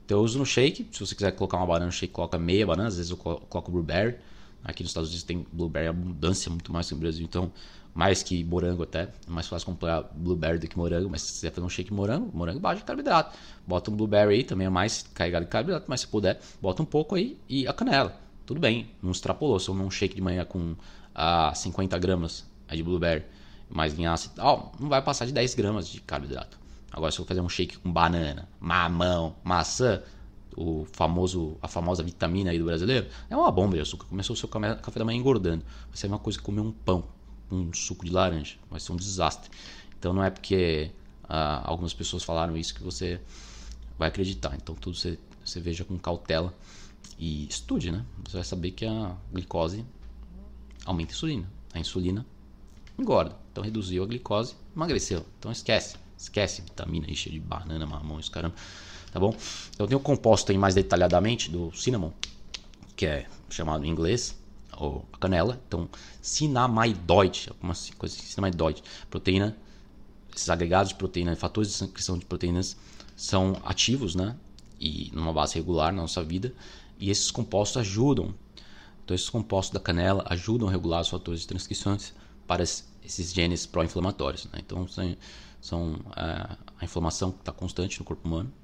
Então 0.04 0.18
eu 0.18 0.24
uso 0.24 0.38
no 0.38 0.46
shake, 0.46 0.88
se 0.92 1.00
você 1.00 1.14
quiser 1.14 1.32
colocar 1.32 1.56
uma 1.56 1.66
banana 1.66 1.86
no 1.86 1.92
shake, 1.92 2.12
coloca 2.12 2.38
meia 2.38 2.66
banana, 2.66 2.88
às 2.88 2.96
vezes 2.96 3.10
eu 3.10 3.16
coloco 3.16 3.70
blueberry, 3.70 4.16
Aqui 4.64 4.82
nos 4.82 4.90
Estados 4.90 5.08
Unidos 5.08 5.24
tem 5.24 5.44
blueberry 5.52 5.88
abundância 5.88 6.48
muito 6.48 6.72
mais 6.72 6.86
que 6.86 6.94
no 6.94 7.00
Brasil, 7.00 7.24
então 7.24 7.52
mais 7.94 8.22
que 8.22 8.42
morango 8.44 8.82
até. 8.82 9.02
É 9.02 9.30
mais 9.30 9.46
fácil 9.46 9.66
comprar 9.66 10.02
blueberry 10.14 10.58
do 10.58 10.66
que 10.66 10.76
morango, 10.76 11.10
mas 11.10 11.22
se 11.22 11.32
você 11.34 11.50
fazer 11.50 11.66
um 11.66 11.68
shake 11.68 11.92
morango, 11.92 12.30
morango 12.34 12.60
baixo 12.60 12.80
de 12.80 12.86
carboidrato. 12.86 13.36
Bota 13.66 13.90
um 13.90 13.96
blueberry 13.96 14.34
aí, 14.34 14.44
também 14.44 14.66
é 14.66 14.70
mais 14.70 15.02
carregado 15.14 15.44
de 15.44 15.50
carboidrato, 15.50 15.86
mas 15.88 16.00
se 16.00 16.08
puder, 16.08 16.40
bota 16.60 16.82
um 16.82 16.86
pouco 16.86 17.14
aí 17.14 17.38
e 17.48 17.66
a 17.66 17.72
canela. 17.72 18.18
Tudo 18.46 18.60
bem, 18.60 18.90
não 19.02 19.10
extrapolou. 19.10 19.58
Se 19.60 19.68
eu 19.68 19.74
um 19.74 19.90
shake 19.90 20.14
de 20.14 20.20
manhã 20.20 20.44
com 20.44 20.74
ah, 21.14 21.52
50 21.54 21.98
gramas 21.98 22.44
de 22.70 22.82
blueberry, 22.82 23.24
mais 23.68 23.94
linhaça 23.94 24.30
e 24.32 24.36
tal, 24.36 24.72
não 24.78 24.88
vai 24.88 25.02
passar 25.02 25.26
de 25.26 25.32
10 25.32 25.54
gramas 25.54 25.88
de 25.88 26.00
carboidrato. 26.00 26.58
Agora, 26.90 27.10
se 27.10 27.18
eu 27.18 27.24
fazer 27.24 27.40
um 27.40 27.48
shake 27.48 27.78
com 27.78 27.90
banana, 27.90 28.48
mamão, 28.60 29.34
maçã, 29.42 30.02
o 30.56 30.86
famoso, 30.92 31.56
a 31.62 31.68
famosa 31.68 32.02
vitamina 32.02 32.50
aí 32.50 32.58
do 32.58 32.66
brasileiro, 32.66 33.06
é 33.30 33.36
uma 33.36 33.50
bomba 33.50 33.76
de 33.76 33.80
açúcar. 33.80 34.06
Começou 34.06 34.34
o 34.34 34.36
seu 34.36 34.48
café 34.48 34.98
da 34.98 35.04
manhã 35.04 35.18
engordando. 35.18 35.64
Vai 35.88 35.96
ser 35.96 36.06
uma 36.08 36.18
coisa 36.18 36.38
que 36.38 36.44
comer 36.44 36.60
um 36.60 36.70
pão, 36.72 37.04
um 37.54 37.72
suco 37.72 38.04
de 38.04 38.10
laranja. 38.10 38.56
Vai 38.70 38.80
ser 38.80 38.92
um 38.92 38.96
desastre. 38.96 39.50
Então 39.98 40.12
não 40.12 40.22
é 40.22 40.30
porque 40.30 40.90
ah, 41.28 41.62
algumas 41.64 41.92
pessoas 41.92 42.22
falaram 42.22 42.56
isso 42.56 42.74
que 42.74 42.82
você 42.82 43.20
vai 43.98 44.08
acreditar. 44.08 44.54
Então 44.56 44.74
tudo 44.74 44.96
você, 44.96 45.18
você 45.44 45.60
veja 45.60 45.84
com 45.84 45.98
cautela 45.98 46.52
e 47.18 47.46
estude, 47.46 47.90
né? 47.90 48.04
Você 48.24 48.36
vai 48.36 48.44
saber 48.44 48.70
que 48.72 48.86
a 48.86 49.16
glicose 49.32 49.84
aumenta 50.84 51.12
a 51.12 51.14
insulina. 51.14 51.50
A 51.74 51.78
insulina 51.78 52.26
engorda. 52.98 53.36
Então 53.50 53.62
reduziu 53.62 54.02
a 54.02 54.06
glicose, 54.06 54.54
emagreceu. 54.74 55.24
Então 55.38 55.52
esquece. 55.52 55.96
Esquece 56.16 56.62
vitamina 56.62 57.06
aí 57.08 57.16
cheia 57.16 57.34
de 57.34 57.40
banana, 57.40 57.84
mamão, 57.84 58.20
isso 58.20 58.30
caramba 58.30 58.54
tá 59.12 59.20
bom? 59.20 59.36
Então 59.74 59.86
tem 59.86 59.96
o 59.96 60.00
composto 60.00 60.50
aí 60.50 60.58
mais 60.58 60.74
detalhadamente 60.74 61.50
do 61.50 61.70
cinnamon, 61.72 62.10
que 62.96 63.06
é 63.06 63.26
chamado 63.50 63.84
em 63.84 63.88
inglês, 63.88 64.36
ou 64.76 65.06
a 65.12 65.18
canela. 65.18 65.60
Então, 65.66 65.88
cinamaidoide, 66.20 67.48
algumas 67.48 67.90
coisas 67.90 68.18
assim, 68.18 68.28
cinamaidoide, 68.28 68.82
proteína, 69.10 69.56
esses 70.34 70.48
agregados 70.48 70.88
de 70.90 70.94
proteína, 70.94 71.36
fatores 71.36 71.70
de 71.70 71.78
transcrição 71.78 72.18
de 72.18 72.24
proteínas 72.24 72.76
são 73.16 73.60
ativos, 73.64 74.14
né? 74.14 74.36
E 74.80 75.10
numa 75.12 75.32
base 75.32 75.54
regular 75.54 75.92
na 75.92 76.02
nossa 76.02 76.22
vida, 76.22 76.54
e 76.98 77.10
esses 77.10 77.30
compostos 77.30 77.76
ajudam. 77.78 78.34
Então, 79.04 79.14
esses 79.14 79.28
compostos 79.28 79.74
da 79.74 79.80
canela 79.80 80.24
ajudam 80.26 80.68
a 80.68 80.70
regular 80.70 81.02
os 81.02 81.08
fatores 81.08 81.40
de 81.40 81.46
transcrições 81.46 82.14
para 82.46 82.62
esses 82.62 83.32
genes 83.32 83.66
pró-inflamatórios. 83.66 84.46
Né? 84.46 84.60
Então, 84.64 84.86
são 85.60 86.00
é, 86.16 86.56
a 86.80 86.84
inflamação 86.84 87.30
que 87.30 87.40
está 87.40 87.52
constante 87.52 87.98
no 87.98 88.04
corpo 88.04 88.26
humano, 88.26 88.50
hum, 88.50 88.61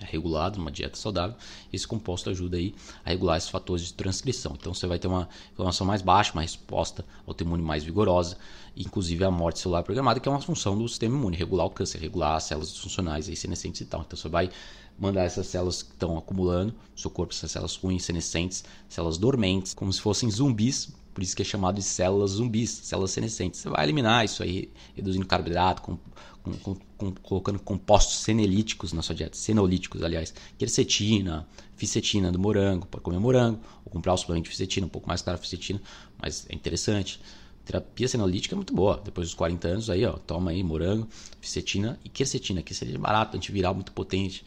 é 0.00 0.04
regulado 0.04 0.58
numa 0.58 0.70
dieta 0.70 0.96
saudável. 0.96 1.36
Esse 1.72 1.86
composto 1.86 2.28
ajuda 2.30 2.56
aí 2.56 2.74
a 3.04 3.10
regular 3.10 3.36
esses 3.36 3.48
fatores 3.48 3.86
de 3.86 3.94
transcrição. 3.94 4.56
Então 4.58 4.74
você 4.74 4.86
vai 4.86 4.98
ter 4.98 5.08
uma 5.08 5.28
inflamação 5.52 5.86
mais 5.86 6.02
baixa, 6.02 6.32
uma 6.32 6.42
resposta 6.42 7.04
autoimune 7.26 7.62
mais 7.62 7.84
vigorosa, 7.84 8.36
inclusive 8.76 9.24
a 9.24 9.30
morte 9.30 9.60
celular 9.60 9.82
programada, 9.82 10.20
que 10.20 10.28
é 10.28 10.32
uma 10.32 10.40
função 10.40 10.76
do 10.76 10.88
sistema 10.88 11.16
imune, 11.16 11.36
regular 11.36 11.66
o 11.66 11.70
câncer, 11.70 11.98
regular 11.98 12.36
as 12.36 12.44
células 12.44 12.72
disfuncionais, 12.72 13.28
aí, 13.28 13.36
senescentes 13.36 13.80
e 13.80 13.86
tal. 13.86 14.02
Então 14.02 14.16
você 14.16 14.28
vai 14.28 14.50
mandar 14.98 15.24
essas 15.24 15.46
células 15.46 15.82
que 15.82 15.90
estão 15.90 16.16
acumulando 16.18 16.72
no 16.72 16.98
seu 16.98 17.10
corpo, 17.10 17.32
essas 17.32 17.50
células 17.50 17.76
ruins, 17.76 18.04
senescentes, 18.04 18.64
células 18.88 19.18
dormentes, 19.18 19.74
como 19.74 19.92
se 19.92 20.00
fossem 20.00 20.30
zumbis 20.30 20.92
por 21.14 21.22
isso 21.22 21.36
que 21.36 21.42
é 21.42 21.44
chamado 21.44 21.76
de 21.76 21.82
células 21.82 22.32
zumbis, 22.32 22.70
células 22.70 23.12
senescentes. 23.12 23.60
Você 23.60 23.68
vai 23.68 23.84
eliminar 23.84 24.24
isso 24.24 24.42
aí, 24.42 24.68
reduzindo 24.96 25.24
carboidrato, 25.24 25.80
com, 25.80 25.96
com, 26.42 26.74
com, 26.98 27.12
colocando 27.22 27.60
compostos 27.60 28.16
senelíticos 28.16 28.92
na 28.92 29.00
sua 29.00 29.14
dieta, 29.14 29.36
senolíticos, 29.36 30.02
aliás, 30.02 30.34
quercetina, 30.58 31.46
ficetina 31.76 32.32
do 32.32 32.38
morango, 32.38 32.86
para 32.86 33.00
comer 33.00 33.20
morango, 33.20 33.60
ou 33.84 33.92
comprar 33.92 34.12
o 34.12 34.16
suplemento 34.16 34.44
de 34.44 34.50
ficetina, 34.50 34.86
um 34.86 34.90
pouco 34.90 35.06
mais 35.06 35.22
caro 35.22 35.36
a 35.36 35.40
ficetina, 35.40 35.80
mas 36.20 36.46
é 36.48 36.54
interessante. 36.54 37.20
Terapia 37.64 38.08
senolítica 38.08 38.54
é 38.54 38.56
muito 38.56 38.74
boa. 38.74 39.00
Depois 39.02 39.28
dos 39.28 39.34
40 39.34 39.68
anos, 39.68 39.88
aí, 39.88 40.04
ó, 40.04 40.14
toma 40.14 40.50
aí 40.50 40.62
morango, 40.64 41.08
ficetina 41.40 41.98
e 42.04 42.08
quercetina. 42.08 42.60
Quercetina 42.60 42.98
é 42.98 43.00
barato, 43.00 43.36
antiviral, 43.36 43.72
muito 43.72 43.92
potente. 43.92 44.44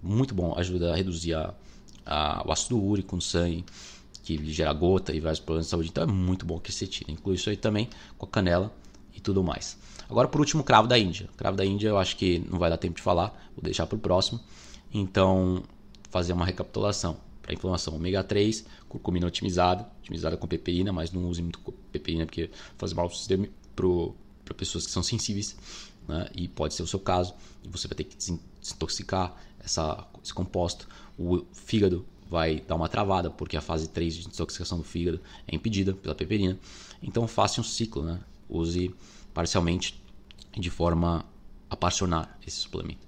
Muito 0.00 0.34
bom, 0.34 0.54
ajuda 0.56 0.92
a 0.92 0.96
reduzir 0.96 1.34
a, 1.34 1.52
a, 2.06 2.44
o 2.46 2.52
ácido 2.52 2.80
úrico 2.80 3.16
no 3.16 3.22
sangue 3.22 3.64
que 4.36 4.52
gera 4.52 4.72
gota 4.74 5.14
e 5.14 5.20
vários 5.20 5.40
problemas 5.40 5.66
de 5.66 5.70
saúde. 5.70 5.88
Então 5.88 6.04
é 6.04 6.06
muito 6.06 6.44
bom 6.44 6.58
a 6.58 6.60
quercetina. 6.60 7.10
Inclui 7.10 7.36
isso 7.36 7.48
aí 7.48 7.56
também 7.56 7.88
com 8.18 8.26
a 8.26 8.28
canela 8.28 8.70
e 9.14 9.20
tudo 9.20 9.42
mais. 9.42 9.78
Agora, 10.06 10.28
por 10.28 10.40
último, 10.40 10.62
cravo 10.62 10.86
da 10.86 10.98
Índia. 10.98 11.30
Cravo 11.34 11.56
da 11.56 11.64
Índia 11.64 11.88
eu 11.88 11.98
acho 11.98 12.14
que 12.14 12.40
não 12.50 12.58
vai 12.58 12.68
dar 12.68 12.76
tempo 12.76 12.96
de 12.96 13.02
falar, 13.02 13.28
vou 13.56 13.62
deixar 13.62 13.86
para 13.86 13.96
o 13.96 13.98
próximo. 13.98 14.38
Então, 14.92 15.62
fazer 16.10 16.34
uma 16.34 16.44
recapitulação. 16.44 17.16
Para 17.40 17.54
inflamação, 17.54 17.94
ômega 17.94 18.22
3, 18.22 18.66
curcumina 18.86 19.26
otimizada, 19.26 19.88
otimizada 20.00 20.36
com 20.36 20.46
peperina, 20.46 20.92
mas 20.92 21.10
não 21.10 21.26
use 21.26 21.40
muito 21.40 21.58
peperina 21.90 22.26
porque 22.26 22.50
faz 22.76 22.92
mal 22.92 23.10
para 23.74 24.54
pessoas 24.54 24.84
que 24.84 24.92
são 24.92 25.02
sensíveis, 25.02 25.56
né? 26.06 26.28
e 26.34 26.46
pode 26.46 26.74
ser 26.74 26.82
o 26.82 26.86
seu 26.86 27.00
caso, 27.00 27.32
e 27.64 27.68
você 27.68 27.88
vai 27.88 27.96
ter 27.96 28.04
que 28.04 28.14
desintoxicar 28.14 29.34
essa, 29.58 30.06
esse 30.22 30.34
composto. 30.34 30.86
O 31.18 31.46
fígado 31.54 32.04
vai 32.30 32.60
dar 32.66 32.74
uma 32.74 32.88
travada, 32.88 33.30
porque 33.30 33.56
a 33.56 33.60
fase 33.60 33.88
3 33.88 34.14
de 34.14 34.26
desintoxicação 34.26 34.78
do 34.78 34.84
fígado 34.84 35.20
é 35.46 35.54
impedida 35.54 35.94
pela 35.94 36.14
peperina. 36.14 36.58
Então 37.02 37.26
faça 37.26 37.60
um 37.60 37.64
ciclo, 37.64 38.02
né? 38.02 38.20
use 38.48 38.94
parcialmente 39.32 40.02
de 40.56 40.70
forma 40.70 41.24
a 41.70 41.76
parcionar 41.76 42.38
esse 42.46 42.56
suplemento. 42.56 43.06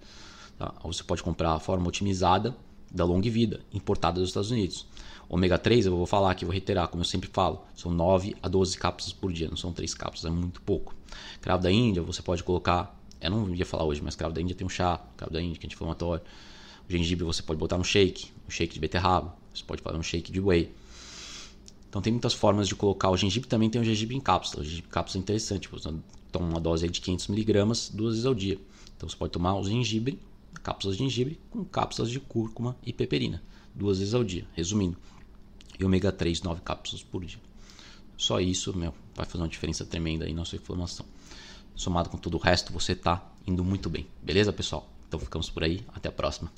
Tá? 0.58 0.74
Você 0.84 1.02
pode 1.02 1.22
comprar 1.22 1.52
a 1.52 1.58
forma 1.58 1.88
otimizada 1.88 2.56
da 2.90 3.04
long 3.04 3.20
vida, 3.20 3.60
importada 3.72 4.20
dos 4.20 4.30
Estados 4.30 4.50
Unidos. 4.50 4.86
Ômega 5.28 5.56
3, 5.56 5.86
eu 5.86 5.96
vou 5.96 6.06
falar 6.06 6.32
aqui, 6.32 6.44
vou 6.44 6.52
reiterar, 6.52 6.88
como 6.88 7.02
eu 7.02 7.06
sempre 7.06 7.30
falo, 7.32 7.62
são 7.74 7.90
9 7.90 8.36
a 8.42 8.48
12 8.48 8.76
cápsulas 8.76 9.12
por 9.12 9.32
dia, 9.32 9.48
não 9.48 9.56
são 9.56 9.72
3 9.72 9.94
cápsulas, 9.94 10.32
é 10.32 10.36
muito 10.36 10.60
pouco. 10.62 10.94
Cravo 11.40 11.62
da 11.62 11.70
Índia, 11.70 12.02
você 12.02 12.20
pode 12.20 12.42
colocar, 12.42 12.98
eu 13.20 13.30
não 13.30 13.54
ia 13.54 13.64
falar 13.64 13.84
hoje, 13.84 14.02
mas 14.02 14.16
cravo 14.16 14.34
da 14.34 14.40
Índia 14.40 14.56
tem 14.56 14.66
um 14.66 14.70
chá, 14.70 15.00
cravo 15.16 15.32
da 15.32 15.40
Índia 15.40 15.58
que 15.58 15.66
é 15.66 15.68
anti-inflamatório. 15.68 16.24
Gengibre 16.90 17.24
você 17.24 17.40
pode 17.40 17.60
botar 17.60 17.78
no 17.78 17.84
shake, 17.84 18.32
um 18.48 18.50
shake 18.50 18.74
de 18.74 18.80
beterraba, 18.80 19.32
você 19.54 19.62
pode 19.62 19.80
fazer 19.80 19.96
um 19.96 20.02
shake 20.02 20.32
de 20.32 20.40
whey. 20.40 20.74
Então 21.88 22.02
tem 22.02 22.12
muitas 22.12 22.34
formas 22.34 22.66
de 22.66 22.74
colocar. 22.74 23.10
O 23.10 23.16
gengibre 23.16 23.48
também 23.48 23.70
tem 23.70 23.80
o 23.80 23.84
gengibre 23.84 24.16
em 24.16 24.20
cápsula. 24.20 24.62
O 24.62 24.64
gengibre 24.64 24.88
em 24.88 24.92
cápsula 24.92 25.20
é 25.20 25.22
interessante, 25.22 25.68
você 25.68 25.94
toma 26.32 26.48
uma 26.48 26.60
dose 26.60 26.88
de 26.88 27.00
500mg 27.00 27.94
duas 27.94 28.14
vezes 28.14 28.26
ao 28.26 28.34
dia. 28.34 28.58
Então 28.96 29.08
você 29.08 29.16
pode 29.16 29.32
tomar 29.32 29.54
o 29.54 29.62
gengibre, 29.62 30.18
cápsulas 30.64 30.96
de 30.96 31.04
gengibre 31.04 31.38
com 31.48 31.64
cápsulas 31.64 32.10
de 32.10 32.18
cúrcuma 32.18 32.76
e 32.84 32.92
peperina, 32.92 33.40
duas 33.72 34.00
vezes 34.00 34.12
ao 34.12 34.24
dia, 34.24 34.44
resumindo. 34.54 34.96
E 35.78 35.84
ômega 35.84 36.10
3, 36.10 36.42
9 36.42 36.60
cápsulas 36.60 37.04
por 37.04 37.24
dia. 37.24 37.38
Só 38.16 38.40
isso, 38.40 38.76
meu, 38.76 38.92
vai 39.14 39.26
fazer 39.26 39.44
uma 39.44 39.48
diferença 39.48 39.86
tremenda 39.86 40.24
aí 40.24 40.34
na 40.34 40.44
sua 40.44 40.56
inflamação. 40.56 41.06
Somado 41.76 42.10
com 42.10 42.18
todo 42.18 42.34
o 42.34 42.40
resto, 42.40 42.72
você 42.72 42.92
está 42.92 43.24
indo 43.46 43.64
muito 43.64 43.88
bem. 43.88 44.08
Beleza, 44.20 44.52
pessoal? 44.52 44.90
Então 45.06 45.20
ficamos 45.20 45.48
por 45.48 45.62
aí. 45.62 45.84
Até 45.94 46.08
a 46.08 46.12
próxima. 46.12 46.52